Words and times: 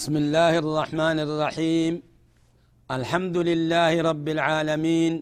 بسم 0.00 0.16
الله 0.16 0.58
الرحمن 0.64 1.18
الرحيم. 1.26 1.92
الحمد 2.90 3.36
لله 3.36 3.92
رب 4.10 4.26
العالمين 4.36 5.12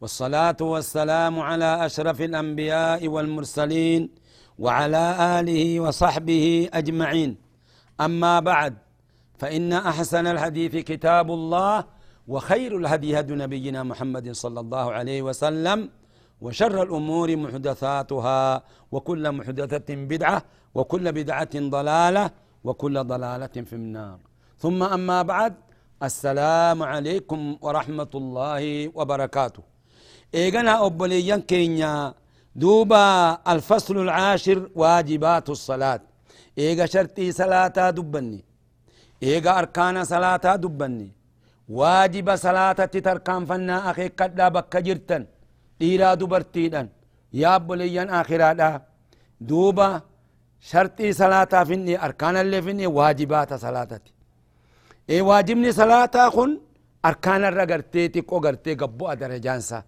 والصلاة 0.00 0.60
والسلام 0.60 1.34
على 1.38 1.86
أشرف 1.86 2.18
الأنبياء 2.28 3.00
والمرسلين 3.14 4.02
وعلى 4.58 5.04
آله 5.38 5.80
وصحبه 5.80 6.68
أجمعين. 6.74 7.30
أما 8.00 8.34
بعد 8.40 8.74
فإن 9.38 9.70
أحسن 9.72 10.26
الحديث 10.34 10.74
كتاب 10.90 11.30
الله 11.30 11.84
وخير 12.28 12.70
الهدي 12.76 13.20
هدي 13.20 13.34
نبينا 13.34 13.82
محمد 13.82 14.26
صلى 14.34 14.60
الله 14.60 14.86
عليه 14.98 15.22
وسلم 15.22 15.78
وشر 16.40 16.82
الأمور 16.82 17.36
محدثاتها 17.36 18.42
وكل 18.92 19.24
محدثة 19.32 19.88
بدعة 20.12 20.38
وكل 20.74 21.04
بدعة 21.12 21.54
ضلالة 21.54 22.47
وكل 22.64 23.04
ضلالة 23.04 23.56
في 23.68 23.72
النار. 23.72 24.18
ثم 24.58 24.82
أما 24.82 25.22
بعد 25.22 25.54
السلام 26.02 26.82
عليكم 26.82 27.40
ورحمة 27.60 28.12
الله 28.14 28.62
وبركاته. 28.98 29.62
إيغانا 30.34 30.86
أبوليان 30.86 31.40
كينيا 31.50 32.14
دوبا 32.56 33.38
الفصل 33.52 33.96
العاشر 34.06 34.70
واجبات 34.74 35.46
الصلاة. 35.50 36.00
إيغا 36.58 36.86
شرطي 36.86 37.32
صلاة 37.32 37.90
دبني. 37.90 38.44
إيغا 39.22 39.58
أركان 39.58 40.04
صلاة 40.04 40.56
دبني. 40.64 41.08
واجب 41.68 42.36
صلاة 42.36 42.72
تتركان 42.72 43.44
فنا 43.48 43.90
أخي 43.90 44.08
قد 44.08 44.40
بك 44.54 44.76
جرتن. 44.76 45.22
إيرا 45.82 46.14
دبرتيدن. 46.14 46.88
يا 47.32 47.56
أبوليان 47.56 48.08
آخرادا 48.10 48.82
دوبا 49.40 50.02
شرطي 50.60 51.12
صلاة 51.12 51.64
فيني 51.64 52.04
أركان 52.04 52.36
اللي 52.36 52.62
فيني 52.62 52.86
واجبات 52.86 53.54
صلاة 53.54 54.00
إيه 55.10 55.22
واجبني 55.22 55.72
صلاة 55.72 56.30
خن 56.30 56.60
أركان 57.04 57.44
الرقرتي 57.44 58.08
تقو 58.08 58.38
قرتي 58.38 58.74
قبو 58.74 59.08
أدرجانسا 59.08 59.82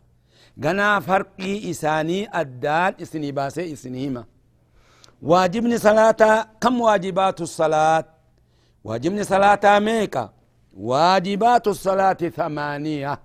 غنا 0.64 1.00
فرقي 1.00 1.70
إساني 1.70 2.40
الدال 2.40 3.02
إسني 3.02 3.32
باسي 3.32 3.72
إسنيهما 3.72 4.24
واجبني 5.22 5.78
صلاة 5.78 6.48
كم 6.60 6.80
واجبات 6.80 7.40
الصلاة؟ 7.40 8.04
واجبني 8.84 9.24
صلاة 9.24 9.78
ميكا 9.78 10.32
واجبات 10.76 11.68
الصلاة 11.68 12.12
ثمانية 12.12 13.20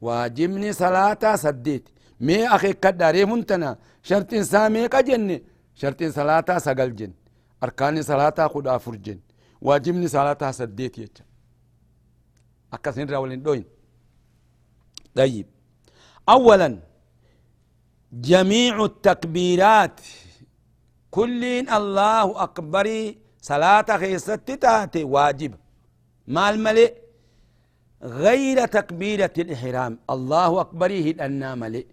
واجبني 0.00 0.72
صلاة 0.72 1.36
سديت 1.36 1.88
مي 2.20 2.48
أخي 2.48 2.72
كداري 2.72 3.24
منتنا 3.24 3.78
شرط 4.02 4.34
سامي 4.34 4.88
جني 4.88 5.42
شرط 5.74 6.00
صلاة 6.04 6.58
سقل 6.58 6.90
جن 6.98 7.12
أركان 7.62 8.02
صلاة 8.02 8.48
خد 8.52 8.66
أفر 8.66 8.94
جن 8.96 9.18
واجبني 9.60 10.08
صلاة 10.08 10.50
سديت 10.50 10.98
يجا 10.98 11.24
أكسين 12.72 13.10
راولين 13.10 13.42
دوين. 13.42 13.64
طيب. 15.14 15.46
أولا 16.28 16.78
جميع 18.12 18.84
التكبيرات 18.84 20.00
كل 21.10 21.44
الله 21.78 22.42
أكبر 22.42 23.14
صلاة 23.40 23.88
خيست 23.98 24.50
تاتي 24.50 25.04
واجب. 25.04 25.54
ما 26.26 26.50
الملئ 26.50 26.92
غير 28.02 28.66
تكبيرة 28.66 29.34
الإحرام. 29.38 29.98
الله 30.10 30.60
أكبر 30.60 30.90
هدأنا 31.08 31.54
ملئ 31.54 31.86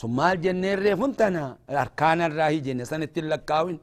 ثم 0.00 0.20
الجنة 0.20 0.74
ريفنتنا 0.74 1.44
الأركان 1.70 2.18
الراهي 2.28 2.58
جنة 2.66 2.84
سنة 2.92 3.14
اللقاوين 3.22 3.78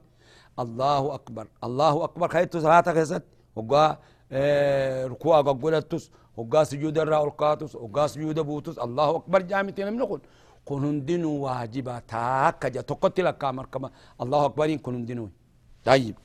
الله 0.63 1.01
أكبر 1.17 1.45
الله 1.67 1.93
أكبر. 2.07 2.27
خيرت 2.33 2.57
صلاة 2.57 2.87
خيست. 2.97 3.23
وقا 3.55 3.85
آه 4.31 5.07
ركوع 5.13 5.41
قلتس 5.41 6.03
وقا 6.37 6.63
سجود 6.71 6.97
الرأولقاتس 6.97 7.71
وقا 7.75 8.07
سجود 8.13 8.39
بوتس 8.39 8.77
الله 8.85 9.09
أكبر. 9.15 9.39
جامتين 9.41 9.87
من 9.93 9.97
نقول 9.97 10.21
كنون 10.65 11.05
دينو 11.05 11.31
واجبا 11.43 11.95
تاكا 12.11 12.67
جا 12.69 12.81
تقتل 12.81 13.29
كامر 13.41 13.65
كما 13.65 13.89
الله 14.21 14.45
أكبر. 14.45 14.75
كنون 14.85 15.05
دينو. 15.05 15.29
طيب. 15.85 16.15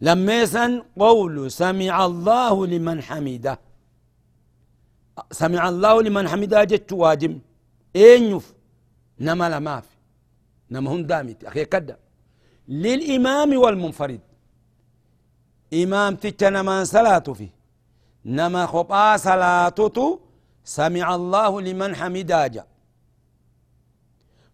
لميسا 0.00 0.64
قول 0.98 1.50
سمع 1.50 1.96
الله 2.06 2.54
لمن 2.66 3.02
حمده. 3.02 3.58
سمع 5.32 5.68
الله 5.68 6.02
لمن 6.02 6.28
حمده 6.28 6.64
جت 6.64 6.92
واجب 6.92 7.40
اينيف 7.96 8.54
نما 9.20 9.48
لما 9.50 9.80
في. 9.80 9.96
نما 10.70 10.90
هون 10.90 11.06
دامت. 11.06 11.44
أخي 11.44 11.64
كدا 11.64 11.96
للإمام 12.68 13.56
والمنفرد. 13.56 14.20
إمام 15.74 16.16
تجنا 16.16 16.62
من 16.62 16.84
صلاته 16.84 17.32
فيه. 17.32 17.52
نما 18.24 18.66
خطأ 18.66 19.16
صلاته. 19.16 20.20
سمع 20.64 21.14
الله 21.14 21.60
لمن 21.60 21.94
حمده 21.94 22.46
جا. 22.46 22.64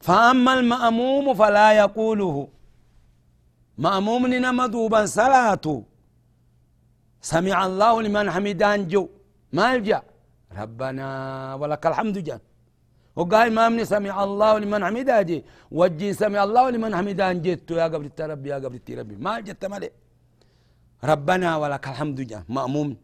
فأما 0.00 0.54
المأموم 0.54 1.34
فلا 1.34 1.72
يقوله. 1.72 2.48
مأموم 3.78 4.26
نما 4.26 4.66
دوبا 4.66 5.06
صلاته. 5.06 5.84
سمع 7.22 7.66
الله 7.66 8.02
لمن 8.02 8.30
حمدان 8.30 8.88
جو 8.88 9.08
ما 9.52 9.74
الجأ 9.74 10.02
ربنا 10.58 11.08
ولك 11.54 11.86
الحمد 11.86 12.18
جان 12.18 12.40
وقال 13.16 13.46
إمامني 13.52 13.84
سمع 13.84 14.24
الله 14.24 14.58
لمن 14.58 14.84
حمده 14.84 15.22
جي. 15.22 15.44
وجين 15.70 16.12
سمع 16.12 16.44
الله 16.44 16.70
لمن 16.70 16.96
حمده 16.96 17.32
جيت 17.32 17.70
يا 17.70 17.84
قبل 17.84 18.10
ربي 18.20 18.48
يا 18.48 18.54
قبل 18.54 18.80
ربي. 18.98 19.16
ما 19.16 19.40
جت 19.40 19.64
مالي. 19.64 19.90
ربنا 21.04 21.56
ولك 21.56 21.88
الحمد 21.88 22.20
جان 22.20 22.44
مأموم. 22.48 22.96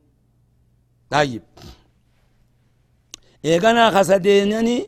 طيب. 1.11 1.43
إيقنا 3.45 3.91
خسدينني. 3.91 4.78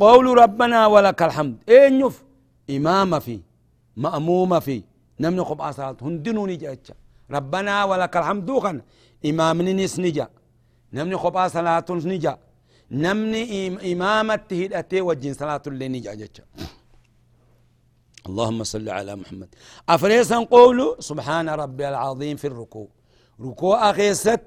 قول 0.00 0.26
ربنا 0.38 0.86
ولك 0.86 1.22
الحمد. 1.22 1.56
إيه 1.68 1.88
نف 1.88 2.24
إمام 2.70 3.18
في. 3.18 3.40
مأموم 3.96 4.60
في. 4.60 4.82
خب 5.48 5.70
صلاة 5.70 5.96
هندنوني 6.02 6.56
جاءتش 6.56 6.92
ربنا 7.30 7.84
ولك 7.84 8.16
الحمد 8.16 8.50
خن. 8.58 8.80
إمام 9.26 9.62
نس 9.62 10.00
نمني 10.96 11.16
خب 11.22 11.36
صلاة 11.56 11.88
نجا 12.12 12.34
نمني 13.04 13.92
إمامة 13.92 14.46
هدأتي 14.62 15.00
وجين 15.08 15.34
صلاة 15.40 15.62
اللي 15.70 15.86
نجا 15.94 16.14
جاءتش 16.20 16.40
اللهم 18.28 18.60
صل 18.72 18.88
على 18.98 19.12
محمد 19.22 19.48
أفريسا 19.94 20.38
قولوا 20.54 21.00
سبحان 21.10 21.48
ربي 21.62 21.84
العظيم 21.92 22.36
في 22.42 22.46
الركوع 22.52 22.88
ركوع 23.40 23.90
أخيست 23.90 24.40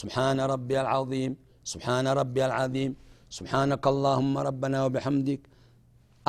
سبحان 0.00 0.38
ربي 0.52 0.76
العظيم 0.84 1.32
سبحان 1.72 2.06
ربي 2.20 2.42
العظيم 2.46 2.92
سبحانك 3.38 3.84
اللهم 3.92 4.34
ربنا 4.48 4.78
وبحمدك 4.84 5.40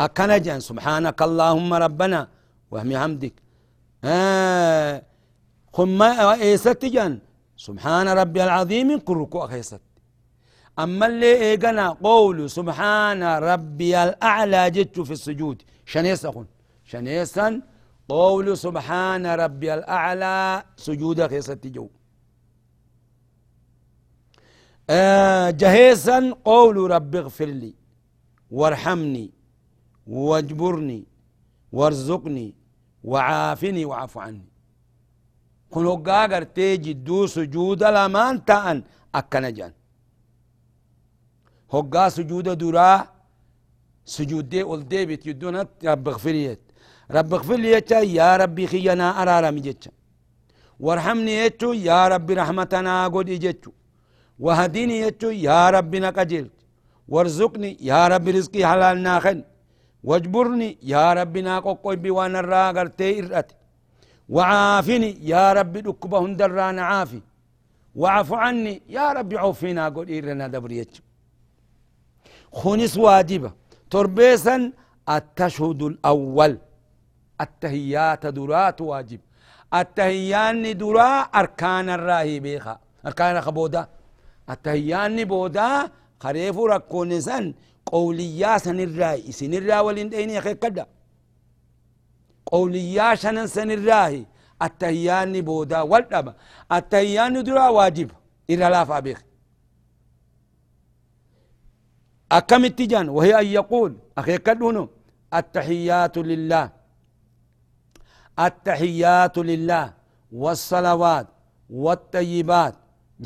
أكنجا 0.06 0.56
سبحانك 0.70 1.20
اللهم 1.28 1.72
ربنا 1.86 2.20
وهم 2.72 2.98
حمدك 3.02 3.36
آه 4.04 5.04
ايست 6.48 6.86
جان 6.96 7.14
سبحان 7.68 8.08
ربي 8.08 8.44
العظيم 8.44 9.00
كل 9.00 9.18
ركوع 9.18 9.48
خيست. 9.48 9.82
أما 10.80 11.06
اللي 11.08 11.32
إيقنا 11.42 11.90
قول 11.90 12.50
سبحان 12.50 13.24
ربي 13.24 14.04
الأعلى 14.04 14.72
جدت 14.72 15.00
في 15.00 15.14
السجود. 15.14 15.62
شنيسا 15.86 16.32
خن 16.32 16.46
شنيسا 16.84 17.62
قول 18.10 18.58
سبحان 18.58 19.26
ربي 19.26 19.74
الأعلى 19.74 20.64
سجود 20.76 21.28
خيست 21.28 21.68
جو. 21.68 21.90
آه 24.90 25.50
جهيسا 25.50 26.36
قول 26.46 26.92
رب 26.92 27.16
اغفر 27.16 27.46
لي 27.46 27.74
وارحمني 28.52 29.32
واجبرني 30.08 31.04
وارزقني 31.72 32.56
وعافني 33.04 33.86
وعفو 33.86 34.20
عني. 34.20 34.53
كن 35.74 35.86
هقا 35.92 36.20
قرتي 36.32 36.78
جدو 36.86 37.18
سجود 37.36 37.82
لمان 37.96 38.36
تأن 38.48 38.78
أكنا 39.20 39.50
جان 39.58 39.72
هقا 41.74 42.04
سجود 42.18 42.48
درا 42.62 42.90
سجود 44.16 44.50
دي 44.50 44.64
ول 44.70 44.82
ديبت 44.92 45.24
يدونت 45.30 45.70
رب 45.92 46.08
اغفر 46.12 46.36
لي 46.42 46.58
رب 47.16 47.32
اغفر 47.34 47.58
لي 47.64 47.72
يا 48.20 48.30
ربي 48.42 48.64
خينا 48.72 49.08
أرارم 49.22 49.58
جتش 49.66 49.86
وارحمني 50.86 51.34
يتشو 51.44 51.70
يا 51.90 52.00
ربي 52.14 52.34
رحمتنا 52.42 52.94
قد 53.14 53.30
يجتشو 53.30 53.72
وهديني 54.46 54.96
يتشو 55.06 55.30
يا 55.48 55.62
ربي 55.76 56.00
نقجل 56.06 56.46
وارزقني 57.14 57.72
يا 57.90 58.02
ربي 58.12 58.32
رزقي 58.38 58.62
حلال 58.70 58.98
ناخن 59.08 59.40
واجبرني 60.10 60.70
يا 60.94 61.06
ربي 61.18 61.42
ناقو 61.48 61.96
بي 62.04 62.10
وأنا 62.18 62.40
الراغر 62.44 62.88
تيرت 63.00 63.50
وعافني. 64.30 65.18
يا 65.22 65.54
ربي 65.54 65.82
دكبه 65.82 66.20
هندران 66.20 66.80
عافي. 66.80 67.22
وعف 67.96 68.34
عني. 68.34 68.82
يا 68.90 69.14
ربي 69.14 69.38
عوفينا 69.38 69.90
قل 69.90 70.08
إيرنا 70.08 70.48
دبريتش 70.48 71.02
خونس 72.52 72.98
واجبة. 72.98 73.52
تربيسا 73.90 74.72
التشهد 75.10 75.82
الأول. 75.82 76.58
التهيات 77.42 78.26
درات 78.26 78.82
واجب. 78.82 79.20
التهيان 79.74 80.78
درا 80.78 81.20
أركان 81.22 81.90
الراهي 81.90 82.40
بيخا. 82.40 82.80
أركان 83.06 83.42
خبودا 83.42 83.88
التهيان 84.50 85.24
بودا 85.24 85.92
خريف 86.20 86.58
ركون 86.58 87.22
سن 87.22 87.54
قوليا 87.86 88.58
سن 88.58 88.80
الراهي 88.80 89.32
سن 89.32 89.54
الراهي 89.54 89.80
ولين 89.80 90.10
ديني 90.10 90.40
أخي 90.40 90.54
قوليا 92.54 93.08
شنن 93.22 93.48
سن 93.56 93.72
الراهي. 93.78 94.22
التهيان 94.66 95.34
بودا 95.48 95.82
والدبا. 95.92 96.34
التهيان 96.78 97.36
درا 97.48 97.68
واجب. 97.78 98.10
إلى 98.50 98.66
لا 98.74 98.82
فابيخ 98.90 99.20
أكم 102.32 102.66
التجان 102.66 103.10
وهي 103.16 103.32
أن 103.42 103.48
يقول. 103.60 103.92
أخي 104.18 104.38
كدونو 104.46 104.90
التحيات 105.40 106.16
لله. 106.30 106.66
التحيات 108.48 109.38
لله. 109.50 109.86
والصلوات 110.42 111.28
والطيبات. 111.84 112.76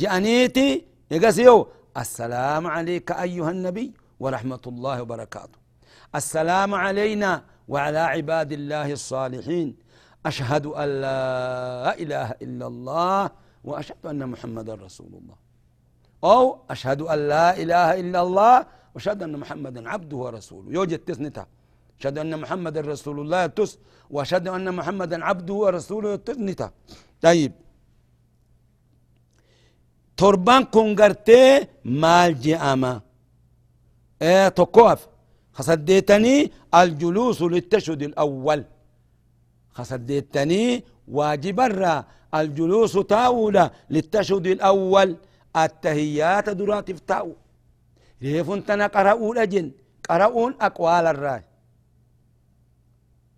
جانيتي؟ 0.01 0.69
يقسيو 1.11 1.57
السلام 2.03 2.63
عليك 2.75 3.11
أيها 3.11 3.51
النبي 3.55 3.87
ورحمة 4.19 4.63
الله 4.71 4.95
وبركاته. 5.01 5.59
السلام 6.15 6.71
علينا 6.83 7.31
وعلى 7.67 7.99
عباد 7.99 8.51
الله 8.51 8.91
الصالحين. 8.91 9.75
أشهد 10.25 10.65
أن 10.65 10.89
لا 11.01 11.99
إله 12.03 12.27
إلا 12.45 12.67
الله 12.67 13.29
وأشهد 13.63 14.05
أن 14.05 14.29
محمدا 14.29 14.73
رسول 14.75 15.11
الله. 15.19 15.37
أو 16.23 16.59
أشهد 16.69 17.01
أن 17.01 17.19
لا 17.27 17.47
إله 17.61 17.99
إلا 18.01 18.19
الله 18.21 18.65
وأشهد 18.95 19.23
أن 19.23 19.33
محمدا 19.39 19.89
عبده 19.89 20.17
ورسوله. 20.17 20.67
يوجد 20.71 20.99
تسنتها 20.99 21.47
أشهد 21.99 22.17
أن 22.17 22.39
محمدا 22.39 22.81
رسول 22.81 23.19
الله 23.19 23.45
تس 23.57 23.79
وأشهد 24.09 24.47
أن 24.47 24.75
محمدا 24.75 25.25
عبده 25.25 25.53
ورسوله 25.53 26.15
تسنتها 26.15 26.71
طيب. 27.21 27.51
تربان 30.17 30.63
كونغرتي 30.63 31.67
مال 31.85 32.41
جأما 32.41 33.01
إيه 34.21 34.47
تقوف 34.47 35.07
خسديتني 35.57 36.51
الجلوس 36.81 37.41
للتشهد 37.41 38.01
الأول. 38.03 38.65
خسديتني 39.71 40.83
واجب 41.07 41.59
الرا 41.59 42.05
الجلوس 42.39 42.93
تاولا 42.93 43.71
للتشهد 43.89 44.47
الأول. 44.47 45.09
التهيات 45.55 46.49
درات 46.49 46.89
افتاو 46.89 47.35
ريفون 48.21 48.65
تنا 48.65 48.87
قرأوا 48.87 49.35
لجن 49.35 49.71
قرأون 50.09 50.51
أقوال 50.61 51.05
الراي 51.13 51.43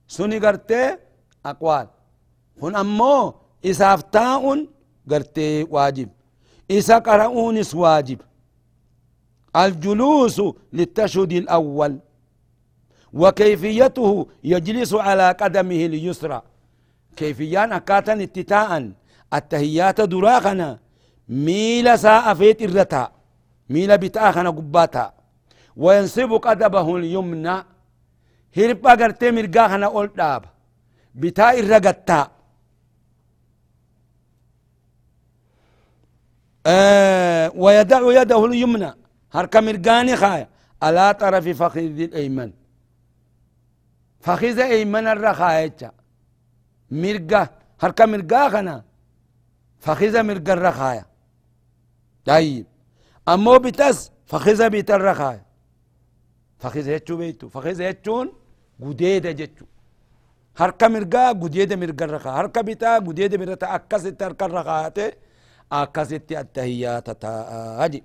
سني 0.07 0.37
قرتي 0.39 0.97
أقوال. 1.45 1.87
هن 2.61 2.75
أمو 2.75 3.33
إسافتاؤن 3.65 4.67
قرتي 5.11 5.63
واجب. 5.63 6.09
إسا 6.71 6.97
قرأونس 6.97 7.75
واجب. 7.75 8.19
الجلوس 9.55 10.41
للتشهد 10.73 11.31
الأول. 11.31 11.99
وكيفيته 13.13 14.27
يجلس 14.43 14.93
على 14.93 15.31
قدمه 15.31 15.85
اليسرى. 15.85 16.41
كيفيان 17.15 17.73
أكاتا 17.73 18.23
اتتاء 18.23 18.91
التهيات 19.33 20.01
دراخنا 20.01 20.79
ميل 21.29 21.99
ساء 21.99 22.33
فيت 22.33 22.61
الرتا 22.61 23.11
ميل 23.69 23.97
بتاخنا 23.97 24.49
قباتا. 24.49 25.13
وينصب 25.77 26.33
قدمه 26.33 26.97
اليمنى 26.97 27.55
هربا 28.57 28.91
قرتي 28.91 29.31
مرقاخنا 29.31 29.85
أول 29.85 30.07
داب 30.17 30.45
بتاء 31.15 31.59
الرقتا 31.59 32.31
آه 36.65 37.51
ويدع 37.55 38.21
يده 38.21 38.45
اليمنى 38.45 38.93
هركا 39.31 39.59
مرقاني 39.59 40.15
خايا 40.15 40.47
على 40.81 41.13
طرف 41.13 41.47
فخذ 41.47 41.99
الأيمن. 41.99 42.51
فخذ 44.19 44.59
أيمن 44.59 45.07
الرخايا 45.07 45.91
مرقة 46.91 47.49
هركا 47.81 48.05
مرقا 48.05 48.49
خنا. 48.49 48.83
فخذ 49.79 50.23
مرقا 50.23 50.53
الرخايا 50.53 51.05
طيب. 52.25 52.65
أمو 53.27 53.57
بتس 53.57 54.11
فخذ 54.25 54.69
بيت 54.69 54.91
الرخايا 54.91 55.45
فخذ 56.61 56.87
يتشو 56.87 57.17
بيتو. 57.17 57.49
فخذ 57.49 57.81
يتشون 57.81 58.27
قديدة 58.83 59.31
جتشو 59.31 59.65
هركا 60.57 60.87
مرقا 60.87 61.31
قديدة 61.31 61.75
مرقا 61.75 62.05
الرخايا 62.05 62.35
هركا 62.39 62.61
بيتا 62.61 62.95
قديدة 63.07 63.37
مرتا 63.37 63.75
أكست 63.75 64.23
هركا 64.23 64.45
الرخايا 64.45 65.11
أكست 65.71 66.31
التهيات 66.31 67.09
تاجي 67.21 68.03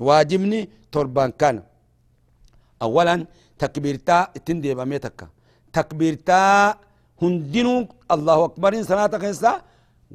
واجبني 0.00 0.60
تربان 0.92 1.30
كان. 1.30 1.62
أولا 2.82 3.26
تكبيرتا 3.58 4.18
تندي 4.46 4.74
بميتك 4.74 5.28
تكبيرتا 5.72 6.42
هندنو 7.22 7.88
الله 8.14 8.44
أكبر 8.44 8.82
صلاة 8.82 9.12
خيسا 9.22 9.52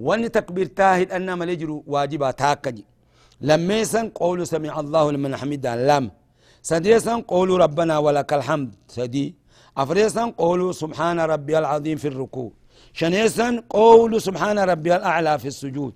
وان 0.05 0.31
تكبيرتا 0.31 0.87
هد 0.97 1.11
أن 1.11 1.27
مليجرو 1.39 1.83
واجبا 1.87 2.31
تاكجي 2.31 2.85
لميسا 3.41 4.11
قولوا 4.15 4.45
سمع 4.45 4.79
الله 4.79 5.11
لمن 5.11 5.35
حمد 5.35 5.67
لم 5.67 6.11
سديسا 6.61 7.23
قولوا 7.27 7.57
ربنا 7.57 7.97
ولك 7.97 8.33
الحمد 8.33 8.75
سدي. 8.87 9.35
أفريسا 9.77 10.33
قولوا 10.37 10.71
سبحان 10.71 11.19
ربي 11.19 11.57
العظيم 11.57 11.97
في 11.97 12.07
الركوع. 12.07 12.51
شنيسا 12.93 13.63
قولوا 13.69 14.19
سبحان 14.19 14.59
ربي 14.59 14.95
الأعلى 14.95 15.39
في 15.39 15.47
السجود. 15.47 15.93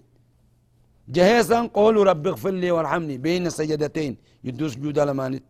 جهيسا 1.09 1.59
قولوا 1.73 2.03
رب 2.03 2.27
اغفر 2.27 2.51
لي 2.51 2.71
وارحمني 2.71 3.17
بين 3.17 3.47
السجدتين. 3.47 4.17
يدوس 4.43 4.75
جود 4.75 5.00
لمانت. 5.00 5.43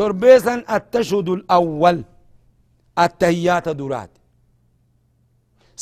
تربيسا 0.00 0.54
التشهد 0.76 1.28
الأول. 1.38 1.98
التهيات 3.04 3.66
درات 3.80 4.10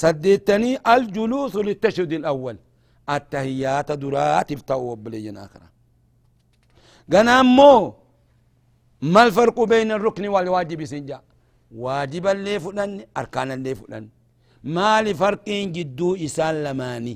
سديتني 0.02 0.70
الجلوس 0.94 1.54
للتشهد 1.66 2.12
الأول. 2.20 2.56
التهيات 3.14 3.88
درات 4.02 4.48
افتاوا 4.52 4.96
بلينا 5.04 5.44
آخرة. 5.46 5.68
قنامو 7.12 7.94
ما 9.12 9.22
الفرق 9.26 9.58
بين 9.72 9.90
الركن 9.92 10.24
والواجب 10.34 10.80
سنجا 10.92 11.18
واجبا 11.84 12.32
اللي 12.32 12.60
فلان 12.64 12.90
أركانا 13.16 13.54
اللي 13.54 13.74
فلان. 13.74 14.04
ما 14.64 15.02
لفرق 15.02 15.48
جدو 15.76 16.08
إسان 16.26 16.54
لماني؟ 16.64 17.14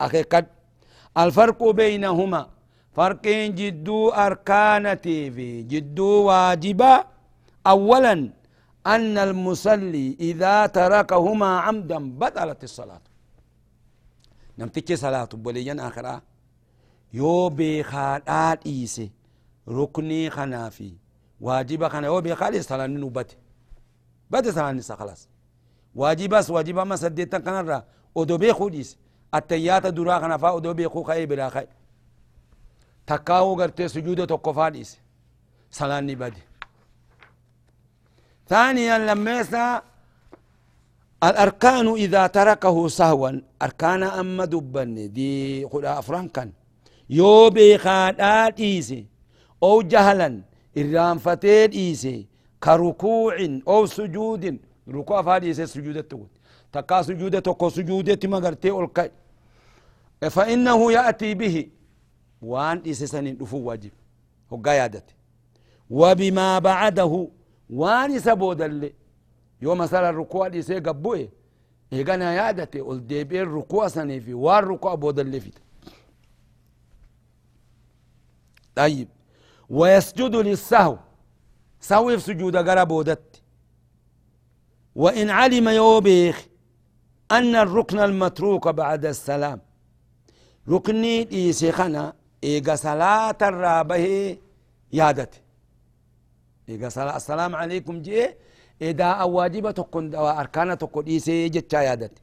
أخي 0.00 0.22
قد 0.22 0.46
الفرق 1.18 1.60
بينهما 1.70 2.42
فرق 2.96 3.24
جدو 3.58 4.08
أركانتي 4.08 5.30
في 5.30 5.62
جدو 5.62 6.10
واجبا 6.28 7.04
أولا 7.66 8.12
أن 8.86 9.18
المصلي 9.18 10.16
إذا 10.20 10.66
تركهما 10.66 11.50
عمدا 11.60 11.98
بطلت 12.18 12.64
الصلاة 12.64 13.00
نمتك 14.58 14.94
صلاة 14.94 15.28
بوليا 15.32 15.76
آخرا 15.88 16.20
يو 17.12 17.48
بخالات 17.48 18.66
إيسي 18.66 19.10
ركني 19.68 20.30
خنافي 20.30 20.92
واجب 21.40 21.88
خنا 21.88 22.06
يو 22.06 22.20
بخالي 22.20 22.62
صلاة 22.62 22.86
نوبت 22.86 23.36
بات 24.30 24.48
صلاة 24.48 24.72
نسا 24.72 24.96
خلاص 24.96 25.28
واجبس 25.94 26.50
واجب 26.50 26.78
ما 26.78 26.96
سديتا 26.96 27.38
كنرا 27.38 27.84
ودو 28.14 28.36
بيخو 28.36 28.68
ديس 28.68 28.98
التيات 29.34 29.86
درا 29.86 30.18
خنفا 30.18 30.50
ودو 30.50 30.72
بيخو 30.74 31.02
خي 31.02 31.26
بلا 31.26 31.48
خي 31.48 31.66
تكاو 33.06 33.60
غرتي 33.60 33.88
سجود 33.88 34.26
تقفا 34.26 34.68
ديس 34.68 34.98
صلاة 35.70 36.00
نبدي 36.00 36.42
ثانيا 38.48 38.98
لما 38.98 39.82
الأركان 41.24 41.86
إذا 41.94 42.26
تركه 42.26 42.88
سهوا 42.88 43.40
أركان 43.62 44.02
أما 44.02 44.44
دبن 44.44 45.12
دي 45.12 45.66
خدا 45.68 45.98
أفران 45.98 46.28
كان. 46.28 46.52
يو 47.10 47.50
بيخادات 47.50 48.60
إيسي 48.60 49.06
أو 49.62 49.82
جهلا 49.82 50.40
إرام 50.78 51.18
فتيد 51.18 51.74
إيسي 51.74 52.26
كركوع 52.64 53.36
أو 53.68 53.86
سجود 53.86 54.58
ركوع 54.88 55.22
فادي 55.22 55.46
إيسي 55.46 55.66
سجودة 55.66 56.00
تقول 56.00 56.26
تكا 56.72 57.02
سجودة 57.02 57.40
تكو 57.40 57.68
سجودة 57.68 58.18
أولكي 58.70 59.10
فإنه 60.30 60.92
يأتي 60.92 61.34
به. 61.34 61.56
وان 62.42 62.82
إيسي 62.86 63.06
سنين 63.06 63.36
دفو 63.38 63.58
واجب 63.58 63.90
هو 64.52 64.62
يادتي 64.66 65.14
وبما 65.90 66.58
بعده 66.58 67.28
وان 67.70 68.18
سبود 68.18 68.62
اللي 68.62 68.92
يوم 69.62 69.78
مثلا 69.78 70.08
الركوع 70.10 70.46
إيسي 70.46 70.78
قبوه 70.78 71.28
إيغانا 71.92 72.34
يادتي 72.34 72.80
قل 72.80 73.06
ديبين 73.06 73.42
ركوع 73.54 73.88
سنيفي 73.88 74.34
وان 74.34 74.64
ركوع 74.64 74.94
بود 74.94 75.18
اللي 75.18 75.40
فيه 75.40 75.50
طيب 78.74 79.08
ويسجد 79.70 80.36
للسهو 80.36 80.98
سهو 81.80 82.08
في 82.08 82.18
سجود 82.18 82.56
قربودت 82.56 83.42
وإن 84.94 85.30
علم 85.30 85.68
يوبيخ 85.68 86.46
أن 87.30 87.56
الركن 87.56 87.98
المتروك 87.98 88.68
بعد 88.68 89.04
السلام 89.06 89.60
ركني 90.68 91.32
إيسيخنا 91.32 92.14
إيغا 92.44 92.74
صلاة 92.74 93.40
الرابه 93.42 94.06
يادت. 94.92 95.32
إيغا 96.68 96.88
صلاة 96.88 97.16
السلام 97.16 97.56
عليكم 97.56 98.02
جي. 98.02 98.34
إذا 98.82 99.04
أواجب 99.04 99.70
تكون 99.70 100.14
أركان 100.14 100.78
تكون 100.78 101.04
إيسي 101.06 101.48
جتشا 101.48 101.76
يادت. 101.76 102.18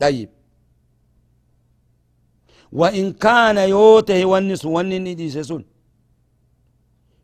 طيب. 0.00 0.30
وإن 2.72 3.12
كان 3.12 3.58
يوته 3.58 4.24
ونس 4.24 4.64
ونن 4.64 5.16
ديسسون 5.16 5.64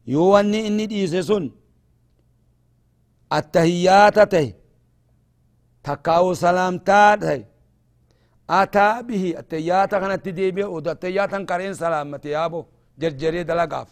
يو 0.06 0.22
وني 0.34 0.66
إني 0.66 0.86
ديسسون 0.86 1.44
التهيات 3.32 4.18
ته. 4.32 4.52
تكاو 5.84 6.34
سلامتا 6.34 7.14
ته 7.14 7.44
أتى 8.50 9.02
به 9.08 9.24
التهيات 9.38 9.94
كانت 9.94 10.24
تديبه 10.24 10.66
ودا 10.66 10.92
التهيات 10.92 11.34
كارين 11.34 11.74
سلامت 11.74 12.24
يابو 12.26 12.60
جرجري 12.98 13.42
دلقاف 13.42 13.88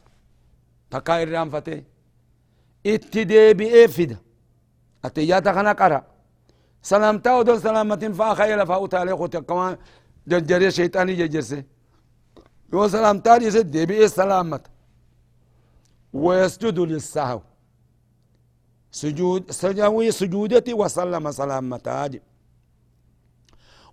تكا 0.91 1.23
إرام 1.23 1.51
فتي 1.51 1.85
اتديبه 2.87 3.87
فدا 3.87 4.19
التهيات 5.05 5.45
كان 5.57 5.69
قرأ 5.81 6.01
سلامتا 6.83 7.35
ودو 7.39 7.59
سلامت 7.59 8.05
فاخيل 8.05 8.67
فاوتا 8.67 8.97
عليه 8.97 9.15
كمان 9.49 9.77
جرجري 10.31 10.71
شيطاني 10.71 11.15
جرجرسي 11.15 11.65
يو 12.73 12.89
سلام 12.89 13.19
تاني 13.19 13.51
سد 13.51 13.77
بي 13.77 14.09
سلامت۔ 14.09 14.65
ويسجد 16.13 16.79
للسهو 16.79 17.41
سجود 18.91 19.51
سجوي 19.51 20.11
سجودتي 20.11 20.75
وسلم 20.75 21.31
سلامتاج 21.31 22.21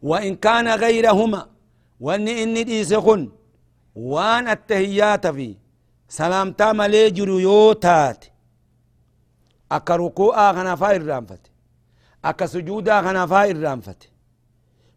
وإن 0.09 0.35
كان 0.45 0.67
غيرهما 0.83 1.41
وأن 1.99 2.27
إني 2.27 2.63
ديسخن 2.63 3.21
وأن 3.95 4.45
التهيات 4.55 5.25
في 5.27 5.49
سلامتا 6.19 6.67
ملي 6.79 7.09
جريوتات 7.17 8.21
أكا 9.71 9.95
ركوعا 9.95 10.51
غنفا 10.51 10.95
الرانفت 10.95 11.43
أكا 12.25 12.45
سجودا 12.53 12.99
غنفا 13.05 13.45
الرانفت 13.53 14.01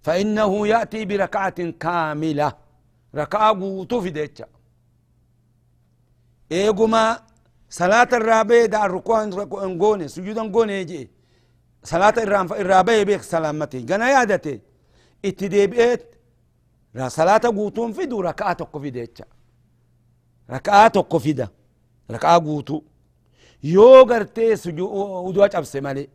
فإنه 0.05 0.51
يأتي 0.73 1.05
بركعة 1.05 1.59
كاملة. 1.71 2.53
ركعة 3.15 3.61
قوتو 3.61 4.01
في 4.01 4.11
ديتشا. 4.11 4.47
إيقما 6.53 7.05
صلاة 7.71 8.09
الرابع 8.13 8.65
دا 8.65 8.85
الركوع 8.85 9.25
نقوني 9.25 10.09
سجودا 10.09 10.43
نقوني 10.43 10.81
يجي. 10.81 11.11
صلاة 11.85 12.15
الرابع 12.63 13.03
بيك 13.03 13.23
سلامتي. 13.23 13.81
قنا 13.89 14.11
يادتي 14.11 14.68
اتديبئت 15.25 16.03
صلاة 17.07 17.41
قوتون 17.57 17.93
في 17.93 18.07
دو 18.07 18.21
ركعة 18.21 18.53
تقو 18.53 18.81
في 18.81 18.91
ديتشا 18.91 19.25
ركعة 20.51 20.89
تقو 20.89 21.19
في 21.19 21.33
دا 21.33 21.49
ركعة 22.11 22.39
قوتو 22.39 22.83
قرتي 24.11 24.57
سجو 24.57 24.87
ودواج 25.27 25.57
أبسي 25.57 25.81
مالي 25.81 26.09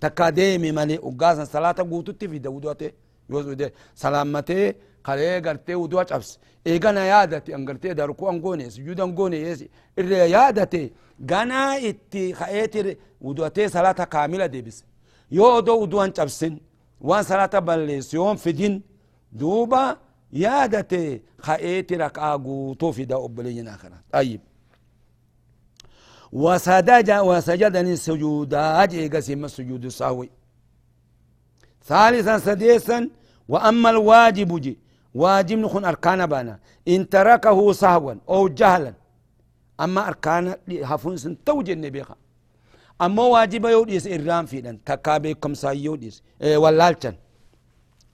takka 0.00 0.32
deemi 0.32 0.72
male 0.72 0.98
uggaasan 0.98 1.46
salaata 1.46 1.84
guututti 1.84 2.28
fida 2.28 2.50
wuduate 2.50 2.94
yoo 3.30 3.40
ude 3.52 3.72
salaamatee 3.94 4.74
kalee 5.02 5.40
gartee 5.40 5.74
wudua 5.74 6.04
cabse 6.04 6.38
eegana 6.64 7.00
yaadate 7.04 7.54
an 7.54 7.64
gartee 7.64 7.94
darku 7.94 8.28
an 8.28 8.40
goone 8.40 8.70
sujuuda 8.70 9.04
an 9.04 9.12
goone 9.12 9.36
yeesi 9.36 9.70
irree 9.96 10.30
yaadate 10.30 10.92
ganaa 11.20 11.78
itti 11.78 12.32
ka'eeti 12.38 12.96
wuduatee 13.20 13.68
salaata 13.68 14.06
kaamila 14.06 14.48
deebise 14.48 14.84
yoo 15.30 15.56
odoo 15.58 15.78
wuduan 15.80 16.12
cabsin 16.12 16.60
salaata 17.22 17.60
balleessu 17.60 18.16
yoon 18.16 18.36
fidin 18.36 18.82
duuba 19.32 19.98
yaadate 20.32 21.22
ka'eeti 21.46 21.94
rak'aa 21.96 22.38
guutuu 22.38 22.92
fida 22.92 23.16
obboleeyyan 23.16 23.68
akara 23.68 23.98
ayyib 24.12 24.40
وسجد 26.32 27.10
وسجدني 27.10 27.92
السجودات 27.92 28.94
إيقاسم 28.94 29.44
السجود 29.44 29.84
السهوي 29.84 30.30
ثالثا 31.84 32.38
سديسا 32.38 33.08
وأما 33.48 33.90
الواجب 33.90 34.60
جي 34.60 34.78
واجب 35.14 35.58
نخون 35.58 35.84
أركان 35.84 36.26
بانا. 36.26 36.58
إن 36.88 37.08
تركه 37.08 37.72
سهوا 37.72 38.14
أو 38.28 38.48
جهلا 38.48 38.94
أما 39.80 40.08
أركان 40.08 40.56
هفون 40.82 41.16
سن 41.16 41.44
توجن 41.44 41.90
بيخا 41.90 42.16
أما 43.04 43.22
واجب 43.22 43.64
يوديس 43.64 44.06
إرام 44.06 44.46
فيدن 44.46 44.84
تكابي 44.84 45.34
كمسا 45.34 45.70
يوديس 45.70 46.22
إيه 46.42 46.56
واللالتن 46.56 47.14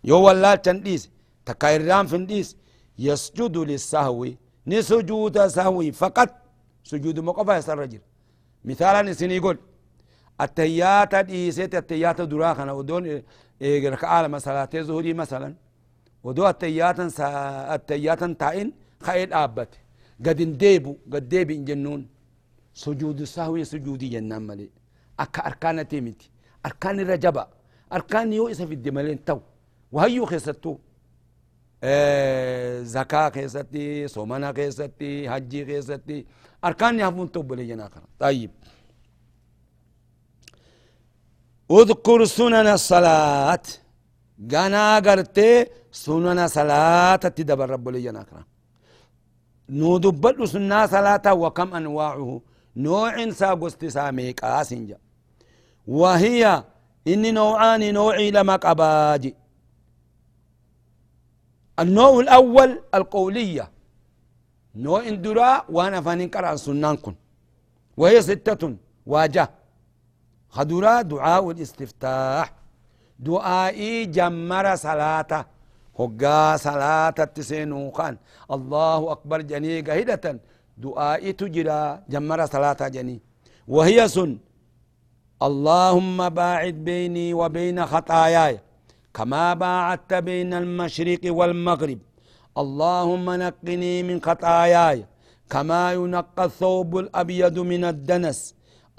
يو 0.05 0.19
واللالتن 0.27 0.83
ديس 0.83 1.11
تكا 1.47 1.75
إرام 1.75 2.07
فين 2.07 2.27
ديس 2.27 2.57
يسجد 2.99 3.57
للسهوي 3.57 4.39
نسجود 4.67 5.47
سهوي 5.47 5.93
فقط 5.93 6.31
سجود 6.85 7.21
مقفى 7.21 7.53
يسر 7.59 7.79
رجل 7.79 8.01
مثالا 8.65 9.03
نسيني 9.11 9.37
يقول 9.37 9.59
التيات 10.41 11.15
ديسيت 11.15 11.75
التيات 11.75 12.21
دراخنا 12.21 12.73
ودون 12.73 13.23
ركعة 13.63 14.27
مثلا 14.27 14.65
تزهري 14.65 15.13
مثلا 15.23 15.55
ودو 16.25 16.49
التيات 16.49 16.99
التيات 17.75 18.25
تاين 18.25 18.73
خير 19.07 19.29
آبت 19.45 19.69
قد 20.27 20.41
انديبو 20.41 20.97
قد 21.13 21.29
ديبي 21.29 21.57
جنون 21.57 22.01
سجود 22.75 23.21
السهوي 23.21 23.65
سجودي 23.65 24.09
جنان 24.09 24.43
ملي. 24.43 24.71
أكا 25.21 25.47
أركان 25.47 25.89
تيمتي. 25.89 26.31
أركان 26.67 27.01
الرجبة 27.01 27.47
أركان 27.93 28.33
يو 28.33 28.49
إسا 28.49 28.65
الدمالين 28.65 29.25
تو. 29.25 29.41
وهيو 29.93 30.27
خيستو. 30.27 30.77
زكاة 32.95 33.29
كيستي 33.29 34.09
صومنا 34.09 34.53
كيستي 34.53 35.31
حجي 35.31 35.65
كيستي 35.65 36.27
أركان 36.65 36.99
يهفون 37.01 37.33
توب 37.33 37.53
لي 37.53 37.91
طيب. 38.19 38.51
أذكر 41.71 42.25
سنن 42.25 42.67
الصلاة. 42.79 43.63
قنا 44.51 44.99
قرتي 45.07 45.67
سنن 45.93 46.49
صلاة 46.49 47.17
تدبر 47.17 47.71
رب 47.71 47.89
لي 47.89 48.11
ناكرا 48.11 48.45
نودبت 49.69 50.43
سنة 50.43 50.87
صلاة 50.87 51.35
وكم 51.35 51.75
أنواعه. 51.75 52.41
نوع 52.77 53.31
ساقست 53.31 53.85
ساميك 53.87 54.45
آسنجا 54.45 54.99
وهي 55.87 56.65
إني 57.07 57.31
نوعان 57.31 57.95
نوعي 57.95 58.31
لما 58.31 58.57
قباجي. 58.57 59.35
النوع 61.79 62.21
الأول 62.21 62.81
القولية. 62.95 63.71
نوع 64.75 65.09
اندرا 65.09 65.65
وأنا 65.69 66.01
فانين 66.01 66.29
قرأ 66.31 66.57
سنان 66.57 66.97
كن. 66.97 67.15
وهي 67.97 68.23
ستة 68.23 68.77
واجه. 69.07 69.51
خدرا 70.49 71.03
دعاء 71.03 71.51
الاستفتاح. 71.51 72.55
دعائي 73.19 74.07
جمر 74.07 74.77
صلاة 74.77 75.47
هقا 75.99 76.57
صلاة 76.57 77.11
تسينو 77.11 77.91
خان 77.91 78.19
الله 78.51 79.13
أكبر 79.13 79.41
جني 79.41 79.81
قهدة 79.81 80.41
دعائي 80.77 81.33
تجرى 81.33 82.03
جمر 82.09 82.47
صلاة 82.47 82.89
جني. 82.95 83.21
وهي 83.69 84.09
سن 84.09 84.39
اللهم 85.43 86.29
باعد 86.29 86.75
بيني 86.75 87.35
وبين 87.35 87.87
خطاياي 87.87 88.61
كما 89.15 89.55
باعدت 89.55 90.15
بين 90.15 90.55
المشرق 90.55 91.21
والمغرب. 91.25 91.99
اللهم 92.63 93.27
نقني 93.31 94.03
من 94.03 94.23
خطاياي 94.23 95.07
كما 95.51 95.93
ينقى 95.93 96.45
الثوب 96.45 96.99
الأبيض 96.99 97.59
من 97.59 97.85
الدنس. 97.85 98.55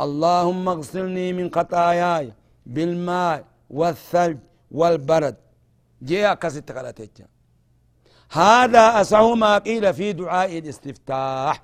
اللهم 0.06 0.70
اغسلني 0.70 1.34
من 1.34 1.48
خطاياي 1.56 2.34
بالماء 2.66 3.46
والثلج 3.70 4.38
والبرد. 4.72 5.36
جاء 6.02 6.34
كسيت 6.36 6.72
قالتك 6.72 7.35
هذا 8.32 9.02
أصح 9.02 9.20
ما 9.20 9.58
قيل 9.58 9.94
في 9.94 10.14
دعاء 10.14 10.58
الاستفتاح. 10.58 11.64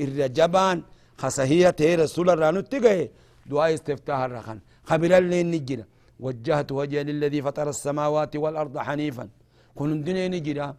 الرجبان 0.00 0.82
خسهية 1.18 1.76
رسول 1.80 2.30
الله 2.30 2.50
نتقه 2.50 3.08
دعاء 3.46 3.74
استفتاح 3.74 4.18
الرخان. 4.18 4.60
خبر 4.84 5.18
اللي 5.18 5.42
نجرا 5.42 5.84
وجهت 6.20 6.72
وجه 6.72 7.02
للذي 7.02 7.42
فطر 7.42 7.68
السماوات 7.68 8.36
والأرض 8.36 8.78
حنيفا. 8.78 9.28
كن 9.74 9.92
الدنيا 9.92 10.28
نجرا 10.28 10.76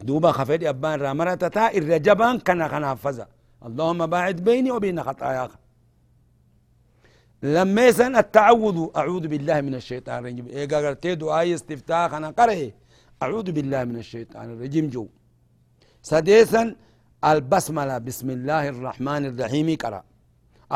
دوبا 0.00 0.32
خفيد 0.32 0.64
أبان 0.64 1.00
رامرة 1.00 1.34
تا 1.34 1.74
الرجبان 1.78 2.38
كان 2.38 2.84
حفظا 2.84 3.26
اللهم 3.66 4.06
باعد 4.06 4.36
بيني 4.36 4.70
وبين 4.70 5.02
خطاياك. 5.02 5.50
لما 7.42 7.86
يسن 7.86 8.16
التعوذ. 8.16 8.88
أعوذ 8.96 9.28
بالله 9.28 9.60
من 9.60 9.74
الشيطان 9.74 10.18
الرجيم. 10.18 10.46
إيه 10.48 10.68
قرأت 10.68 11.06
دعاء 11.06 11.54
استفتاح 11.54 12.14
أنا 12.14 12.30
قرأ 12.30 12.70
أعوذ 13.24 13.48
بالله 13.56 13.84
من 13.90 13.96
الشيطان 14.04 14.46
الرجيم. 14.54 14.86
جو. 14.94 15.04
سديسا 16.10 16.62
البسملة. 17.30 17.96
بسم 18.08 18.28
الله 18.36 18.68
الرحمن 18.68 19.22
الرحيم. 19.30 19.68
قرأ. 19.82 20.02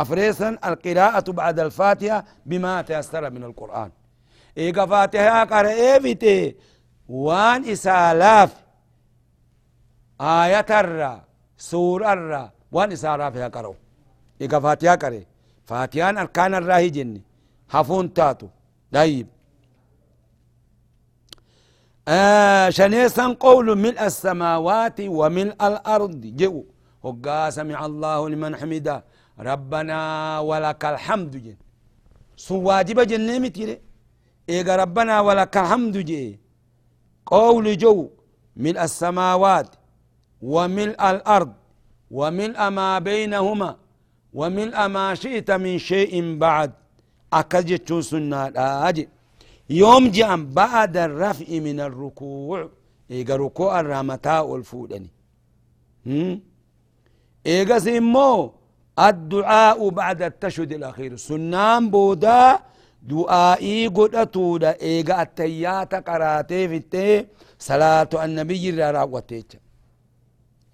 أفريسا 0.03 0.49
القراءة 0.69 1.27
بعد 1.41 1.61
الفاتحة 1.61 2.25
بما 2.47 2.83
تيسر 2.83 3.31
من 3.31 3.45
القرآن. 3.45 3.91
إيقا 4.59 4.87
فاتحة 4.87 5.45
قرأ. 5.53 5.69
إيفتي 5.69 6.55
وان 7.09 7.61
إسالاف 7.75 8.51
آية 10.21 10.71
الرّ 10.81 11.21
سورة 11.59 12.13
الرّ 12.13 12.51
وان 12.73 12.93
إسالاف 12.93 13.35
قرأ 13.37 13.75
إيقا 14.41 14.59
فاتحة 14.61 14.95
قرأ. 14.95 15.23
فاتحان 15.69 16.19
أركان 16.19 16.55
الراهي 16.55 16.89
جني. 16.97 17.23
حفون 17.69 18.15
تاتو. 18.15 18.49
طيب. 18.95 19.27
آه 22.11 22.71
شنيسا 22.71 23.37
قول 23.41 23.79
ملء 23.79 24.01
السماوات 24.07 24.99
وملء 25.01 25.59
الأرض. 25.71 26.23
جو. 26.41 26.65
هقا 27.05 27.51
سمع 27.51 27.79
الله 27.87 28.29
لمن 28.29 28.57
حمده. 28.57 29.05
ربنا 29.49 29.99
ولك 30.49 30.83
الحمد 30.85 31.35
جن 31.45 31.57
سو 32.37 32.55
واجب 32.69 33.01
جن 33.11 33.29
متيري 33.43 33.77
إيغا 34.51 34.77
ربنا 34.77 35.21
ولك 35.21 35.57
الحمد 35.57 35.97
جي 36.09 36.41
قول 37.27 37.67
جو. 37.83 38.09
ملء 38.57 38.83
السماوات 38.89 39.71
وملء 40.43 41.01
الأرض 41.11 41.53
وملء 42.11 42.61
ما 42.79 42.99
بينهما 42.99 43.71
وملء 44.39 44.79
ما 44.95 45.15
شئت 45.15 45.51
من 45.51 45.79
شيء 45.79 46.39
بعد. 46.39 46.73
أكجت 47.33 47.93
سنة 48.11 48.41
أجي 48.89 49.09
يوم 49.71 50.11
جاء 50.11 50.37
بعد 50.37 50.97
الرفع 50.97 51.49
من 51.67 51.81
الركوع 51.81 52.69
إيجا 53.11 53.37
ركوع 53.37 53.81
الرامتاء 53.81 54.47
والفودني. 54.47 55.11
إيجا 57.47 57.79
سيمو 57.79 58.53
الدعاء 58.99 59.89
بعد 59.89 60.23
التشهد 60.23 60.73
الأخير. 60.73 61.17
سنان 61.17 61.91
بودا 61.91 62.59
دعائي 63.03 63.87
قد 63.87 64.15
أتودا 64.15 64.81
إيجا 64.81 65.23
التيات 65.23 65.95
قراتي 65.95 66.69
في 66.69 67.27
صلاة 67.59 68.09
النبي 68.25 68.71
راوتيك 68.71 69.61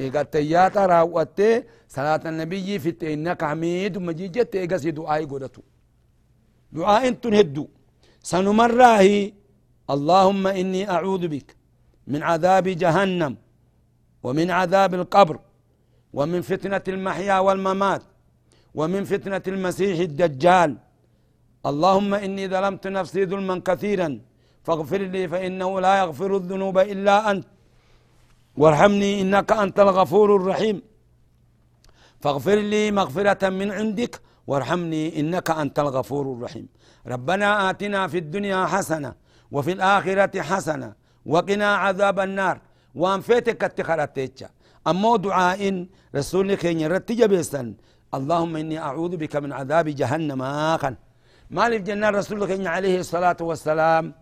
إيجا 0.00 0.20
التيات 0.20 0.76
راوتي 0.76 1.62
صلاة 1.88 2.22
النبي 2.26 2.78
في 2.78 3.14
إنك 3.14 3.44
حميد 3.44 3.98
مجيجت 3.98 4.54
إيجا 4.56 4.76
سي 4.76 4.90
دعائي 4.90 5.24
قد 5.24 5.42
أتو 5.42 5.62
دعاء 6.72 7.10
تنهدو 7.10 7.68
سنمراه 8.33 9.07
اللهم 9.95 10.45
إني 10.61 10.83
أعوذ 10.97 11.25
بك 11.35 11.49
من 12.12 12.21
عذاب 12.31 12.66
جهنم 12.83 13.33
ومن 14.25 14.47
عذاب 14.59 14.93
القبر 15.00 15.37
ومن 16.19 16.40
فتنة 16.50 16.85
المحيا 16.95 17.38
والممات 17.47 18.02
ومن 18.78 19.02
فتنة 19.12 19.45
المسيح 19.54 19.97
الدجال. 20.09 20.71
اللهم 21.71 22.15
إني 22.25 22.45
ظلمت 22.49 22.84
نفسي 22.99 23.26
ظلما 23.26 23.56
كثيرا 23.69 24.08
فاغفر 24.67 25.02
لي 25.15 25.23
فإنه 25.32 25.71
لا 25.80 25.93
يغفر 26.02 26.30
الذنوب 26.37 26.76
إلا 26.78 27.30
أنت. 27.30 27.47
وارحمني 28.60 29.10
إنك 29.23 29.52
أنت 29.52 29.76
الغفور 29.87 30.28
الرحيم. 30.37 30.82
فاغفر 32.23 32.58
لي 32.73 32.91
مغفرة 32.91 33.43
من 33.49 33.69
عندك 33.78 34.21
وارحمني 34.47 35.21
إنك 35.21 35.50
أنت 35.50 35.78
الغفور 35.78 36.33
الرحيم. 36.33 36.69
ربنا 37.07 37.71
آتنا 37.71 38.09
في 38.09 38.19
الدنيا 38.19 38.67
حسنة 38.67 39.15
وفي 39.52 39.73
الآخرة 39.73 40.43
حسنة 40.43 40.93
وقنا 41.26 41.76
عذاب 41.76 42.21
النار. 42.21 42.57
وان 42.95 43.21
فيتك 43.21 43.65
اتخرتيتش 43.65 44.45
أما 44.87 45.17
دعاء 45.17 45.87
رسول 46.17 46.54
كين 46.54 46.80
يرتج 46.80 47.25
بيسن 47.25 47.75
اللهم 48.15 48.57
إني 48.57 48.78
أعوذ 48.78 49.17
بك 49.17 49.37
من 49.37 49.52
عذاب 49.52 49.89
جهنم. 49.89 50.43
آخن. 50.43 50.95
ما 51.50 51.69
في 51.71 51.78
جنة 51.78 52.11
رسول 52.11 52.47
كين 52.47 52.67
عليه 52.67 53.00
الصلاة 53.00 53.37
والسلام. 53.41 54.15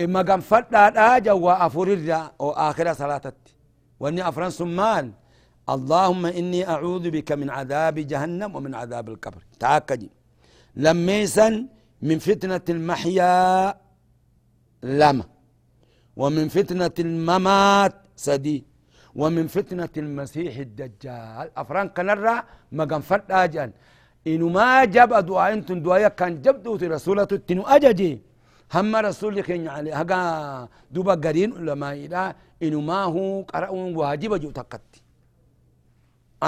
إما 0.00 0.22
قم 0.22 0.40
فتا 0.40 1.16
آجا 1.16 1.32
وأفور 1.32 1.88
أو 2.40 2.50
آخر 2.50 2.92
صلاة 2.92 3.32
وإني 4.00 4.28
أفرن 4.28 4.50
سمان 4.50 5.12
اللهم 5.64 6.26
إني 6.26 6.68
أعوذ 6.68 7.04
بك 7.10 7.32
من 7.32 7.48
عذاب 7.50 7.94
جهنم 7.94 8.50
ومن 8.56 8.74
عذاب 8.74 9.08
القبر. 9.08 9.42
تأكدي 9.60 10.10
لميسا 10.76 11.48
من 12.02 12.18
فتنة 12.18 12.66
المحيا 12.68 13.34
لما 14.82 15.24
ومن 16.16 16.48
فتنة 16.48 16.96
الممات 16.98 17.94
سدي. 18.16 18.58
ومن 19.14 19.46
فتنة 19.46 19.94
المسيح 19.96 20.52
الدجال. 20.66 21.46
أفران 21.56 21.88
كنرى 21.96 22.36
ما 22.76 22.84
قنفت 22.90 23.30
آجان 23.30 23.70
إنو 24.26 24.48
ما 24.48 24.84
جاب 24.84 25.10
دعاء 25.26 25.52
انتن 25.52 25.78
دعاء 25.82 26.08
كان 26.18 26.42
جبدو 26.42 26.72
رسولة 26.96 27.24
تنو 27.24 27.62
أججي. 27.62 28.12
هم 28.74 28.92
رسول 28.96 29.40
كين 29.40 29.68
علي. 29.68 29.92
هقا 29.92 30.20
دوبا 30.90 31.14
قرين 31.24 31.50
علماء 31.58 31.94
إلا 32.04 32.22
إنو 32.62 32.80
ما 32.80 33.00
هو 33.14 33.42
قرأون 33.52 33.96
واجب 33.96 34.32
جو 34.42 34.50
تقتي. 34.50 35.03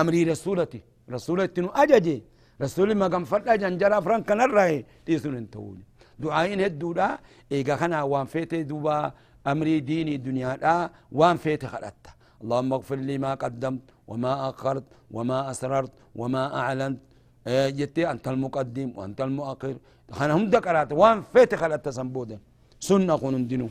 أمري 0.00 0.20
رسولتي. 0.32 0.80
رسولة 1.14 1.46
تنو 1.54 1.68
أججي. 1.82 2.18
رسول 2.62 2.88
ما 3.00 3.06
قام 3.12 3.24
فرد 3.30 3.48
جنجرا 3.62 4.00
فران 4.04 4.22
كان 4.28 4.40
الرأي. 4.40 4.76
تيسون 5.06 5.36
انتوني 5.36 5.84
دعائين 6.18 6.60
هدو 6.60 6.92
دا. 6.98 7.08
إيقا 7.52 7.76
خنا 7.80 8.02
وان 8.02 8.26
فيتي 8.32 8.62
دوبا 8.70 9.12
أمري 9.46 9.80
ديني 9.80 10.14
الدنيا 10.18 10.56
دا. 10.56 10.90
وان 11.12 11.36
فيتي 11.36 11.66
خلطة. 11.66 12.10
اللهم 12.42 12.72
اغفر 12.72 12.98
لي 13.08 13.18
ما 13.24 13.32
قدمت 13.42 13.84
وما 14.10 14.32
أخرت 14.48 14.84
وما 15.16 15.38
أسررت 15.50 15.92
وما 16.20 16.44
أعلنت. 16.60 17.00
إيه 17.46 17.70
جتي 17.78 18.10
أنت 18.10 18.28
المقدم 18.28 18.88
وأنت 18.96 19.20
المؤخر. 19.20 19.76
خنا 20.16 20.32
هم 20.36 20.44
دكرات. 20.50 20.92
وان 20.92 21.22
فيتي 21.32 21.56
خلطة 21.56 21.90
سنبودا 21.90 22.38
سنة 22.80 23.14
قنون 23.22 23.46
دينو 23.50 23.68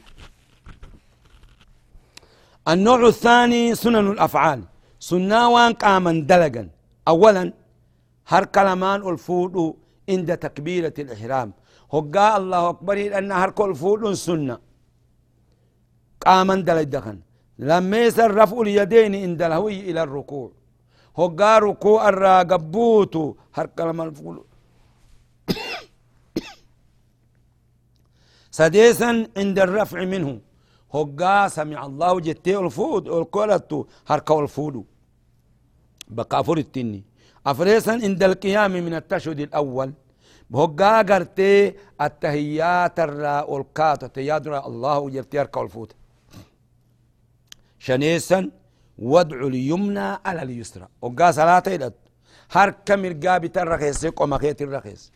النوع 2.71 3.01
الثاني 3.07 3.75
سنن 3.75 4.07
الأفعال. 4.15 4.61
سنة 5.09 5.41
وان 5.53 5.73
قاما 5.83 6.11
دلقا 6.31 6.63
أولا 7.11 7.43
هر 8.31 8.43
كلمان 8.55 8.99
الفود 9.11 9.55
عند 10.11 10.29
تكبيرة 10.45 10.93
الإحرام. 11.03 11.49
هقا 11.93 12.27
الله 12.37 12.61
أكبر 12.69 12.95
لأن 13.11 13.31
هر 13.41 13.49
كل 13.59 13.71
فود 13.81 14.03
سنة. 14.27 14.57
قاما 16.25 16.55
دلدخن 16.67 17.17
لما 17.59 17.97
يسر 18.05 18.29
رفع 18.41 18.57
اليدين 18.65 19.11
عند 19.23 19.41
الهوي 19.47 19.77
إلى 19.89 20.01
الركوع. 20.07 20.49
هقا 21.19 21.53
ركوع 21.59 22.09
الراقبوت 22.09 23.15
هر 23.55 23.65
كلمان 23.77 24.07
الفود 24.07 24.37
سديسا 28.59 29.11
عند 29.37 29.57
الرفع 29.65 29.99
منه. 30.13 30.31
هقا 30.95 31.47
سمع 31.47 31.85
الله 31.85 32.19
جتي 32.27 32.57
الفود 32.57 33.07
القولة 33.07 33.85
هركو 34.07 34.39
الفود 34.39 34.85
بقى 36.07 36.43
التني. 36.49 37.03
أفريسا 37.47 37.91
عند 37.91 38.23
القيام 38.23 38.71
من 38.71 38.93
التشهد 38.93 39.39
الأول. 39.39 39.93
بهقا 40.49 41.01
قرتي 41.01 41.73
التهيات 42.01 42.99
الرا 42.99 43.41
والكات 43.41 44.03
التهيات 44.03 44.47
الله 44.47 45.09
جرتي 45.09 45.41
أركا 45.41 45.59
والفوت 45.59 45.95
شنيسا 47.79 48.51
ودعو 48.97 49.47
اليمنى 49.47 50.19
على 50.25 50.41
اليسرى. 50.41 50.87
وقا 51.01 51.31
صلاة 51.31 51.63
إلى 51.67 51.91
هركا 52.51 52.95
مرقا 52.95 53.37
بترخيس 53.37 54.05
قوما 54.05 54.37
خيت 54.37 54.61
الرخيس 54.61 55.11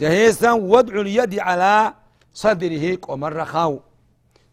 جهيسا 0.00 0.52
ودعو 0.52 1.00
اليد 1.00 1.38
على 1.38 1.94
صدره 2.34 2.98
قوما 3.02 3.28
الرخاو. 3.28 3.80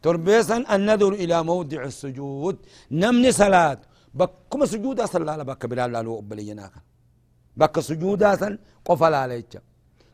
تربيسا 0.01 0.57
النذر 0.75 1.13
إلى 1.13 1.43
موضع 1.43 1.83
السجود. 1.83 2.57
نمني 2.91 3.31
صلاة. 3.31 3.77
بكما 4.13 4.65
سجودا 4.65 5.05
صلى 5.05 5.21
الله 5.21 5.43
بك 5.43 5.65
بلال 5.65 5.91
لالو 5.91 6.19
أبلينا 6.19 6.71
بك 7.57 7.79
سجودا 7.79 8.35
سن 8.35 8.53
قفل 8.85 9.13
عليك. 9.13 9.61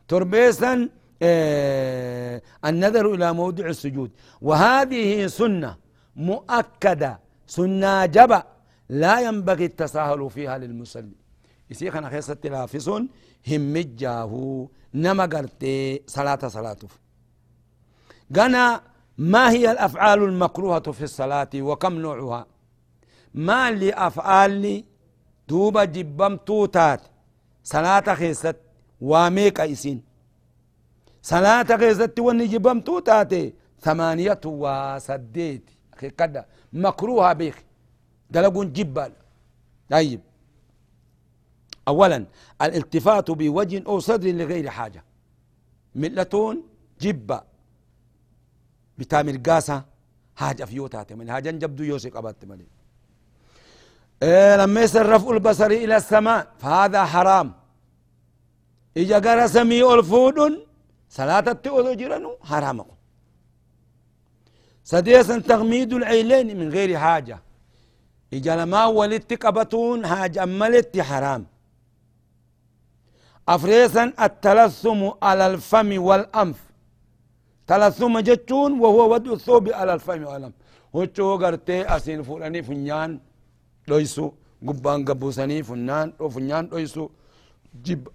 تربيسا 0.08 0.88
آه 1.22 2.42
النذر 2.64 3.14
إلى 3.14 3.32
موضع 3.32 3.66
السجود. 3.66 4.10
وهذه 4.40 5.26
سنة 5.26 5.76
مؤكدة 6.16 7.20
سنة 7.46 8.06
جبأ 8.06 8.42
لا 8.88 9.20
ينبغي 9.20 9.64
التساهل 9.64 10.30
فيها 10.30 10.58
للمصلي 10.58 11.16
يسيخ 11.70 11.96
أنا 11.96 12.08
خيصة 12.08 12.34
تلافسون 12.34 13.08
هم 13.48 13.76
جاهو 13.76 14.68
نما 14.94 15.24
قرتي 15.24 16.02
صلاة 16.06 16.48
صلاة. 16.48 16.82
قنا 18.36 18.82
ما 19.18 19.50
هي 19.50 19.70
الأفعال 19.70 20.22
المكروهة 20.22 20.92
في 20.92 21.04
الصلاة 21.04 21.50
وكم 21.54 21.94
نوعها؟ 21.94 22.46
ما 23.34 23.68
اللي 23.68 23.92
أفعال 23.92 24.84
دوبا 25.48 25.84
جبم 25.84 26.36
توتات 26.36 27.00
صلاة 27.64 28.14
خيست 28.14 28.56
واميك 29.00 29.60
أيسين 29.60 30.02
صلاة 31.22 31.76
خيست 31.76 32.18
وني 32.18 32.46
جبم 32.46 32.80
توتات 32.80 33.54
ثمانية 33.80 34.40
وسديت 34.44 35.70
كده 36.18 36.46
مكروهة 36.72 37.32
بيك 37.32 37.64
دلقون 38.30 38.72
جبال 38.72 39.12
طيب 39.90 40.20
أولا 41.88 42.26
الالتفات 42.62 43.30
بوجه 43.30 43.82
أو 43.86 44.00
صدر 44.00 44.28
لغير 44.32 44.70
حاجة 44.70 45.04
ملتون 45.94 46.62
جبة 47.00 47.42
بتامر 48.98 49.36
قاسة 49.36 49.84
حاجة 50.36 50.64
فيوتات 50.64 51.12
من 51.12 51.30
حاجة 51.32 51.50
جبدو 51.50 51.84
يوسي 51.84 52.10
قبات 52.10 52.44
ملي 52.44 52.66
إيه 54.22 54.56
لما 54.56 54.80
يصير 54.80 55.06
رفع 55.08 55.30
البصر 55.30 55.66
إلى 55.66 55.96
السماء 55.96 56.46
فهذا 56.58 57.04
حرام. 57.04 57.52
إجا 58.96 59.18
قرى 59.18 59.48
سمي 59.48 59.94
الفود 59.94 60.38
صلاة 61.08 61.46
التؤذو 61.54 62.38
حرام 62.50 62.84
سديسا 64.84 65.38
تغميد 65.38 65.92
العيلين 65.92 66.58
من 66.60 66.68
غير 66.68 66.98
حاجة. 66.98 67.38
إجا 68.32 68.56
لما 68.56 68.84
ولدت 68.86 69.32
قبطون 69.44 70.06
حاجة 70.06 70.44
ملت 70.44 71.00
حرام. 71.00 71.46
أفريسا 73.48 74.12
التلثم 74.26 75.00
على 75.22 75.46
الفم 75.46 76.02
والأنف. 76.02 76.60
تلثم 77.66 78.18
جتون 78.18 78.80
وهو 78.80 79.12
وضع 79.12 79.32
الثوب 79.32 79.68
على 79.68 79.94
الفم 79.94 80.24
والأنف. 80.24 80.54
هوچو 80.96 81.26
غرتي 81.42 81.96
أسين 81.96 82.22
فلاني 82.22 82.62
فنيان 82.62 83.20
دويسو 83.88 84.26
قبان 84.66 85.04
قبوساني 85.08 85.62
فنان 85.62 86.08
أو 86.20 86.28
فنيان 86.34 86.68
دويسو 86.68 87.04
جب 87.84 88.08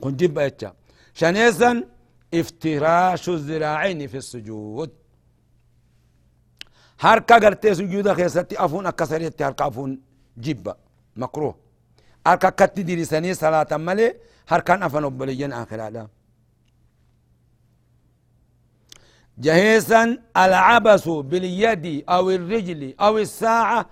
كن 0.00 0.16
جب 0.16 0.38
اتشا 0.38 0.70
شنيسا 1.14 1.70
افتراش 2.34 3.28
الذراعين 3.28 4.00
في 4.06 4.16
السجود 4.16 4.90
هركا 7.00 7.36
غرتي 7.42 7.74
سجود 7.74 8.12
خيستي 8.12 8.54
أفون 8.64 8.86
أكسريتي 8.86 9.44
هركا 9.44 9.66
أفون 9.68 9.90
جب 10.44 10.66
مكروه 11.16 11.64
harka 12.24 12.48
akkatti 12.48 12.82
dirisanii 12.88 13.34
salaatan 13.34 13.80
malee 13.88 14.16
harkaan 14.52 14.80
afan 14.86 15.04
obboleeyyan 15.10 15.52
akhiraadha 15.62 16.04
جهيسا 19.38 20.02
العبس 20.36 21.08
باليد 21.08 22.04
أو 22.08 22.30
الرجل 22.30 22.94
أو 23.00 23.18
الساعة 23.18 23.86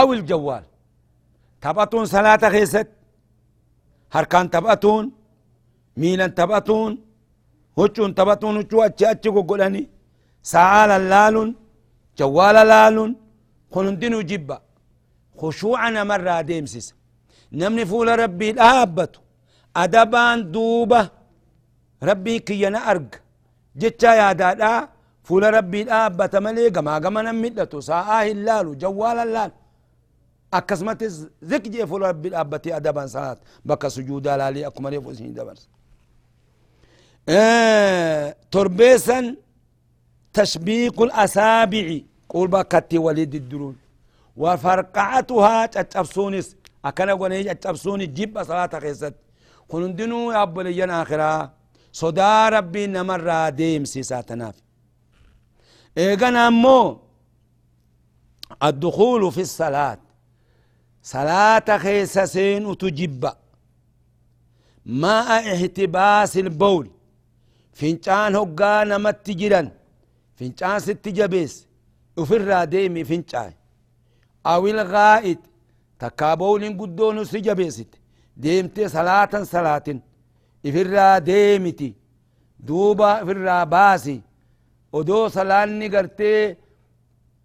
أو 0.00 0.12
الجوال. 0.12 0.64
تبأتون 1.62 2.04
صلاة 2.14 2.42
خيست 2.54 2.88
هركان 4.14 4.50
تبأتون 4.54 5.04
ميلا 6.00 6.26
تبأتون 6.38 6.92
هجون 7.78 8.10
تبأتون 8.18 8.56
هجو 8.60 8.82
اتش 8.86 9.02
اتش 9.10 9.28
قولاني 9.48 9.82
ساعة 10.52 10.98
لالون 11.12 11.48
جوال 12.18 12.56
لالون 12.70 13.10
خلندين 13.74 14.14
جبا 14.30 14.58
خشوعنا 15.40 16.00
مرة 16.10 16.40
ديمسيس 16.48 16.86
نمني 17.58 17.84
فول 17.90 18.08
ربي 18.22 18.48
الآبتو 18.50 19.20
أدبان 19.82 20.38
دوبة. 20.52 21.02
ربي 22.08 22.34
كينا 22.46 22.78
أرق. 22.90 23.12
جتشا 23.80 24.12
يا 24.20 24.32
دادا. 24.40 24.72
فول 25.26 25.44
ربي 25.54 25.80
الآبة 25.82 26.34
ملي 26.44 26.68
قما 26.76 26.94
قما 27.04 27.20
نمدتو 27.26 27.80
ساعة 27.90 28.22
اللالو. 28.34 28.70
جوال 28.82 29.18
اللال 29.26 29.50
أكسمت 30.54 31.02
ذك 31.44 31.68
جي 31.68 31.86
فول 31.86 32.02
ربي 32.02 32.28
الآبة 32.28 32.60
أدبان 32.66 33.06
صلاة 33.06 33.36
بكا 33.64 33.88
سجودا 33.88 34.36
لالي 34.36 34.66
أكمل 34.66 35.02
فوسين 35.02 35.34
دبرس 35.34 35.68
آه 37.28 38.36
تربيسا 38.50 39.36
تشبيق 40.32 41.02
الأسابع 41.02 41.98
قول 42.28 42.48
بكتي 42.48 42.98
وليد 42.98 43.34
الدرون. 43.34 43.76
وفرقعتها 44.36 45.66
تتبسونس. 45.66 46.56
أكنا 46.84 47.12
قولي 47.12 47.50
أتبسون 47.50 48.12
جيب 48.14 48.42
صلاة 48.42 48.78
خيست. 48.80 49.14
خلندنو 49.72 50.32
يا 50.32 50.42
أبوليين 50.42 50.90
آخرا. 50.90 51.52
صدا 51.92 52.48
ربي 52.48 52.86
نمر 52.86 53.48
ديم 53.48 53.84
سيساتنا 53.84 54.52
إيغانا 55.98 56.50
مو. 56.50 57.00
الدخول 58.62 59.32
في 59.32 59.40
الصلاة. 59.40 59.98
صلاة 61.12 61.68
خيسسين 61.84 62.66
وتجب. 62.66 63.22
ماء 64.86 65.30
احتباس 65.54 66.36
البول. 66.36 66.86
فنجان 67.78 68.34
هقا 68.36 68.84
نمت 68.84 69.30
جرا 69.40 69.62
فنجان 70.36 70.78
ست 70.86 71.08
جبيس. 71.18 71.54
وفر 72.16 72.64
ديمي 72.64 73.04
فنجان. 73.04 73.52
أو 74.46 74.66
الغائط 74.66 75.38
تكابولين 75.98 76.72
قدون 76.80 77.24
سجبيست 77.24 77.90
ديمتي 78.36 78.88
صلاة 78.88 79.32
صلاة. 79.54 79.88
إفرا 80.66 81.18
ديمتي. 81.18 81.94
دوبا 82.60 83.22
إفرا 83.22 83.64
باسي. 83.64 84.20
ودو 84.92 85.28
صلاة 85.28 85.64
نقرتي 85.64 86.56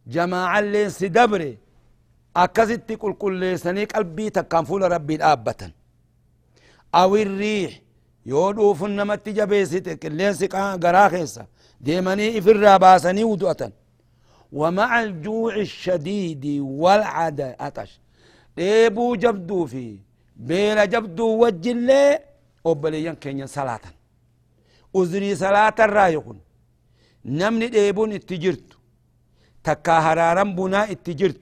جماعة 0.07 0.59
اللي 0.59 0.89
سدبري 0.89 1.57
أكزت 2.35 2.89
تقول 2.89 3.13
كل 3.13 3.59
سنة 3.59 3.83
قلبي 3.85 4.29
تكام 4.29 4.65
فول 4.65 4.91
ربي 4.91 5.15
الآبة 5.15 5.71
أو 6.95 7.15
الريح 7.15 7.81
يودوف 8.25 8.83
النمى 8.83 9.17
تجبيسي 9.17 9.79
تكليسي 9.79 10.47
قان 10.47 10.79
قراخيسا 10.79 11.45
ديماني 11.81 12.41
في 12.41 12.51
الراباسني 12.51 13.23
ودوة 13.23 13.71
ومع 14.51 15.03
الجوع 15.03 15.55
الشديد 15.55 16.45
والعدى 16.61 17.53
أتش 17.59 17.99
ديبو 18.57 19.15
جبدو 19.15 19.65
في 19.65 19.97
بيلا 20.35 20.85
جبدو 20.85 21.45
وجلة 21.45 22.19
وبلي 22.63 23.05
ينكين 23.05 23.47
صلاة 23.47 23.81
أزري 24.95 25.35
صلاة 25.35 25.75
رايقون 25.79 26.39
نمني 27.25 27.67
ديبون 27.67 28.11
اتجرت 28.13 28.63
تكاهرارم 29.63 30.55
بنا 30.55 30.91
اتجرت 30.91 31.41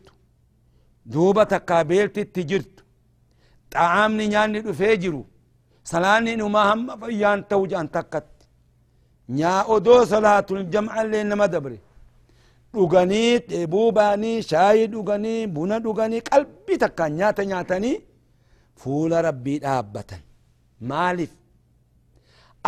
duuba 1.13 1.45
takkaa 1.54 1.84
beelti 1.89 2.22
itti 2.28 2.43
jirtu 2.50 2.84
xaamni 3.74 4.28
nyaanni 4.34 4.60
dhufee 4.65 4.95
jiru 5.04 5.22
salaanni 5.91 6.34
inumaa 6.38 6.65
hamma 6.72 6.93
fayyaan 7.02 7.43
ta'u 7.50 7.63
jedhan 7.72 7.89
takkatti 7.95 8.45
nyaa 9.39 9.62
odoo 9.76 10.02
salaatul 10.12 10.63
jam'allee 10.74 11.24
nama 11.32 11.48
dabre 11.54 11.78
dhuganii 12.74 13.39
dheebuu 13.50 13.88
baanii 13.98 14.38
shaayii 14.50 14.88
dhuganii 14.93 15.48
buna 15.56 15.80
dhuganii 15.86 16.22
qalbii 16.30 16.78
takkaan 16.84 17.13
nyaata 17.19 17.43
nyaatanii 17.52 17.95
fuula 18.82 19.22
rabbii 19.28 19.60
dhaabbatan 19.63 20.19
maaliif 20.91 21.32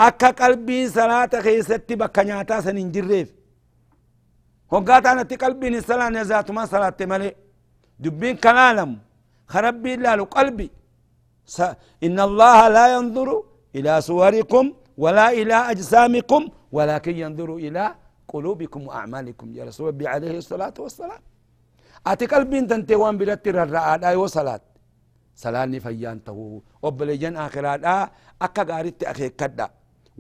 akka 0.07 0.29
qalbii 0.41 0.83
salaata 0.97 1.41
keessatti 1.45 1.95
bakka 2.01 2.23
nyaataa 2.29 2.61
san 2.65 2.77
hin 2.81 2.91
jirreef 2.95 3.29
hoggaa 4.73 5.01
taanatti 5.05 5.37
qalbiin 5.43 5.73
hin 5.77 5.83
salaanne 5.91 6.23
zaatumaan 6.31 6.67
salaatte 6.73 7.05
malee 7.13 7.33
kalaalamu 8.43 8.97
ka 9.47 9.61
rabbii 9.61 9.93
ilaalu 9.93 10.25
qalbi 10.25 10.69
إن 12.07 12.17
الله 12.27 12.59
لا 12.77 12.85
ينظر 12.95 13.29
إلى 13.75 13.93
صوركم 14.01 14.65
ولا 15.03 15.27
إلى 15.39 15.55
أجسامكم 15.71 16.41
ولكن 16.71 17.13
ينظر 17.23 17.49
إلى 17.55 17.83
قلوبكم 18.31 18.81
وأعمالكم. 18.87 19.47
يا 19.57 19.63
رسول 19.67 19.87
ربي 19.91 20.07
عليه 20.07 20.37
الصلاة 20.37 20.73
والسلام. 20.79 21.21
أتي 22.07 22.25
قلبي 22.31 22.61
تنتي 22.71 22.95
وأن 22.95 23.17
برت 23.19 23.47
الرعاء 23.47 23.99
أيوة 24.05 24.27
صلاة. 24.27 24.63
صلاة 25.35 25.65
فيان 25.85 26.23
تهو. 26.23 26.61
وبلجن 26.83 27.35
آخرات 27.35 27.81
أكا 28.45 28.63
غارت 28.63 29.03
أخي 29.11 29.29
كدا. 29.39 29.67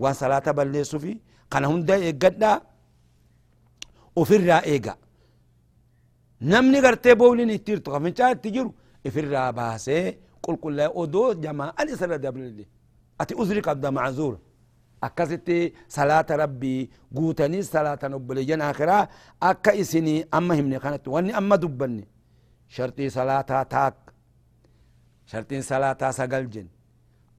وأن 0.01 0.13
صلاة 0.13 0.47
بلي 0.57 0.83
سفي 0.83 1.13
كان 1.51 1.63
هندا 1.65 1.95
إيقدا 1.95 2.51
وفي 4.19 4.35
الرائقة. 4.35 4.93
نمني 6.41 6.79
غرتي 6.79 7.13
بولي 7.13 7.45
نتير 7.45 7.77
تغفن 7.77 8.13
شاد 8.17 8.35
تجيرو 8.43 8.73
افر 9.07 9.25
راباسي 9.33 10.17
قل 10.43 10.55
قل 10.61 10.75
لا 10.75 10.85
ادو 11.03 11.33
جماعة 11.33 11.73
علي 11.79 11.95
صلى 11.95 12.17
دبل 12.17 12.55
دي 12.57 12.65
اتي 13.21 13.33
ازري 13.41 13.59
قد 13.67 13.85
معذور 13.85 14.35
اكاستي 15.03 15.73
صلاة 15.97 16.25
ربي 16.41 16.89
قوتني 17.15 17.61
صلاة 17.61 17.99
نبلي 18.03 18.43
جن 18.49 18.61
أخرى 18.61 19.07
اكا 19.43 19.71
اسني 19.81 20.15
اما 20.33 20.53
همني 20.59 20.79
خانت 20.79 21.07
واني 21.07 21.37
اما 21.37 21.55
دبني 21.55 22.05
شرطي 22.75 23.09
صلاة 23.09 23.41
تاك 23.73 23.95
شرطي 25.25 25.61
صلاة 25.61 26.01
سقل 26.11 26.45
جن 26.53 26.67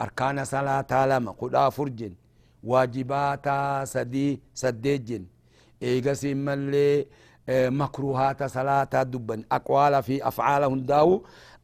اركان 0.00 0.44
صلاة 0.44 0.92
لما 1.10 1.30
قد 1.40 1.54
افر 1.54 1.88
جن 1.98 2.14
واجبات 2.70 3.46
سدي 3.94 4.28
سدي 4.62 4.98
جن 4.98 5.24
ايقا 5.82 6.12
سيمالي 6.22 7.06
makruhaata 7.80 8.48
salaataa 8.48 9.04
dubban 9.04 9.44
aqwaala 9.50 10.02
fi 10.02 10.20
afcaala 10.30 10.66
hundaawu 10.66 11.14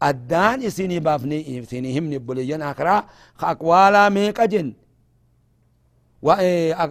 addaan 0.01 0.63
isinii 0.63 1.01
baafne 1.01 1.37
isinii 1.41 1.93
himne 1.93 2.17
obboleeyyan 2.17 2.63
akiraa 2.63 3.03
ka 3.41 3.47
aqwaalaa 3.55 4.11
meeqa 4.11 4.47
jen 4.53 4.69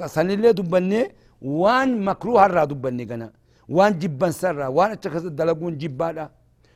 sanillee 0.08 0.54
dubbanne 0.54 1.12
waan 1.42 2.00
makruha 2.00 2.46
irraa 2.50 2.66
dubbanne 2.66 3.06
gana 3.06 3.30
waan 3.70 3.94
jibbansarraa 4.00 4.70
waan 4.70 4.92
acha 4.92 5.10
keessa 5.10 5.30
dalaguun 5.30 5.76
jibbaadha 5.82 6.30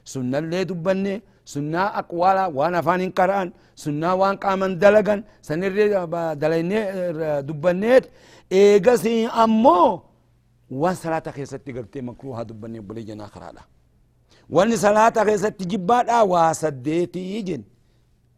sunnallee 0.04 0.66
dubbanne 0.66 1.22
sunnaa 1.46 1.88
aqwaala 2.02 2.48
waan 2.58 2.76
afaan 2.76 3.02
hin 3.02 3.12
qara'an 3.20 3.52
sunnaa 3.76 4.16
waan 4.22 4.38
qaaman 4.38 4.80
dalagan 4.80 5.24
sanirree 5.42 5.90
dalaynee 6.42 6.84
dubbanneet 7.48 8.12
eegasi 8.52 9.28
ammoo 9.44 10.02
waan 10.72 10.96
salaata 10.96 11.32
keessatti 11.36 11.74
gartee 11.74 12.02
makruha 12.02 12.46
dubbanne 12.50 12.80
obboleeyyan 12.80 13.22
akiraadha 13.28 13.64
wanni 14.50 14.78
salaata 14.78 15.26
keessatti 15.28 15.66
jibbaadha 15.72 16.24
waa 16.34 16.54
saddeetii 16.54 17.44
jen 17.48 17.64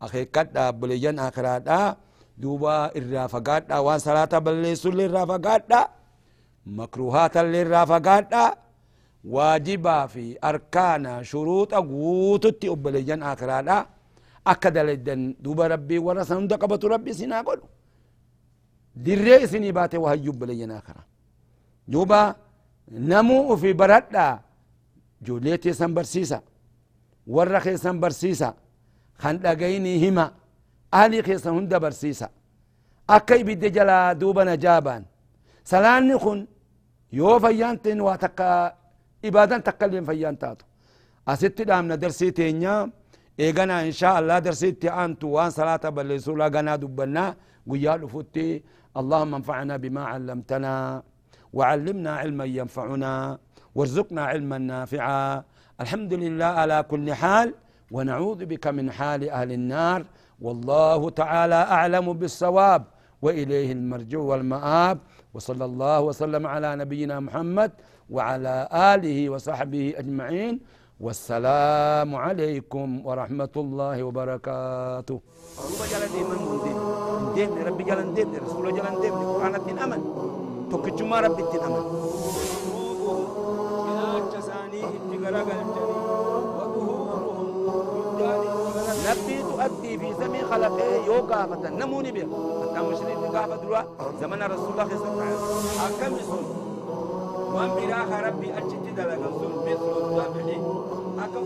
akeekkadha 0.06 0.70
obboleeyyan 0.74 1.20
akiraadha 1.20 1.96
duuba 2.42 2.92
irraa 3.00 3.28
fagaadha 3.36 3.82
waan 3.88 4.00
salaata 4.00 4.42
balleessullee 4.42 5.06
irraa 5.10 5.26
fagaadha 5.34 5.80
makruhaatallee 6.80 7.62
irraa 7.66 7.86
fagaadha 7.94 8.44
waajibaa 9.36 10.08
fi 10.14 10.26
arkaana 10.42 11.12
shuruuxa 11.24 11.82
guututti 11.92 12.70
obboleeyyan 12.74 13.22
akiraadha 13.32 13.78
akka 14.52 14.72
dalaydan 14.76 15.22
duuba 15.44 15.68
rabbii 15.74 16.00
warra 16.08 16.26
san 16.26 16.38
hunda 16.42 16.58
qabatu 16.58 16.88
rabbi 16.94 17.12
isinaa 17.16 17.44
godhu 17.48 17.68
dirree 19.06 19.40
isinii 19.46 19.72
baate 19.78 19.98
wahayyu 19.98 20.32
obboleeyyan 20.36 20.72
akira 20.80 21.04
duuba 21.92 22.36
namuu 23.10 23.42
ufi 23.54 23.74
baradha 23.74 24.26
ijoollee 25.22 25.58
teessan 25.64 25.94
barsiisa 25.98 26.38
warra 27.36 27.60
keessan 27.66 27.98
barsiisa 28.04 28.50
kan 29.22 29.36
dhagayni 29.44 29.94
hima 30.04 30.26
ahli 31.00 31.24
keessan 31.28 31.54
hunda 31.58 31.80
barsiisa 31.80 32.28
akka 33.16 33.36
ibidde 33.42 33.70
jalaa 33.76 34.14
duuba 34.22 34.42
najaabaan 34.46 35.04
salaanni 35.72 36.16
kun 36.24 36.40
yoo 37.20 37.40
fayyaanteen 37.44 38.00
waa 38.08 38.18
takka 38.24 38.48
ibaadan 39.28 39.62
takka 39.68 39.86
illee 39.88 40.02
fayyaan 40.10 40.38
taatu 40.38 40.66
asitti 41.32 41.64
dhaamna 41.70 41.96
darsii 42.04 42.32
teenya 42.38 42.74
eeganaa 43.44 43.82
inshaa 43.90 44.16
allah 44.20 44.38
darsii 44.46 44.70
itti 44.76 44.88
aantu 44.90 45.26
waan 45.36 45.52
salaata 45.58 45.92
balleessuu 45.96 46.36
laganaa 46.42 46.78
dubbannaa 46.84 47.36
guyyaa 47.70 47.98
dhufutti 48.02 48.48
اللهم 49.02 49.34
انفعنا 49.40 49.76
بما 49.84 50.04
علمتنا 50.14 50.74
وعلمنا 51.54 52.12
علما 52.22 52.46
ينفعنا 52.46 53.38
وارزقنا 53.76 54.24
علما 54.26 54.58
نافعا. 54.58 55.44
الحمد 55.82 56.14
لله 56.14 56.46
على 56.46 56.78
كل 56.92 57.14
حال 57.14 57.54
ونعوذ 57.92 58.46
بك 58.46 58.68
من 58.68 58.92
حال 58.92 59.30
أهل 59.30 59.52
النار. 59.52 60.06
والله 60.42 61.10
تعالى 61.10 61.56
أعلم 61.56 62.14
بالصواب 62.14 62.84
وإليه 63.22 63.72
المرجو 63.72 64.22
والمآب. 64.26 64.98
وصلى 65.34 65.66
الله 65.66 66.02
وسلم 66.02 66.48
على 66.48 66.76
نبينا 66.76 67.20
محمد 67.20 67.72
وعلى 68.10 68.70
آله 68.74 69.30
وصحبه 69.30 69.94
أجمعين. 69.98 70.60
والسلام 71.00 72.16
عليكم 72.16 73.06
ورحمة 73.06 73.54
الله 73.58 74.04
وبركاته. 74.04 75.18
tokkichummaa 80.74 81.22
rabbitti 81.26 81.58
dhama. 81.64 81.80
Ilaalcha 83.92 84.40
isaanii 84.44 84.84
itti 84.98 85.16
garagalchanii 85.24 86.00
rabbiitu 89.08 89.54
abdii 89.66 89.96
fi 90.02 90.10
samii 90.20 90.44
kalaqee 90.50 90.90
yoo 91.10 91.22
gaafatan 91.32 91.74
namuu 91.80 92.02
ni 92.08 92.12
beeka. 92.18 92.38
Akka 92.66 92.80
mushriitti 92.90 93.28
gaafa 93.38 93.56
duraa 93.64 93.86
zamana 94.20 94.46
rasuulaa 94.54 94.88
keessa 94.92 95.10
ta'an 95.18 95.36
akkami 95.88 96.22
sun 96.30 96.44
waan 97.56 97.72
biraa 97.78 98.06
ka 98.12 98.18
rabbii 98.28 98.52
achitti 98.62 98.92
dalagan 98.98 99.34
sun 99.40 99.52
bisuu 99.66 100.20
akka 101.24 101.40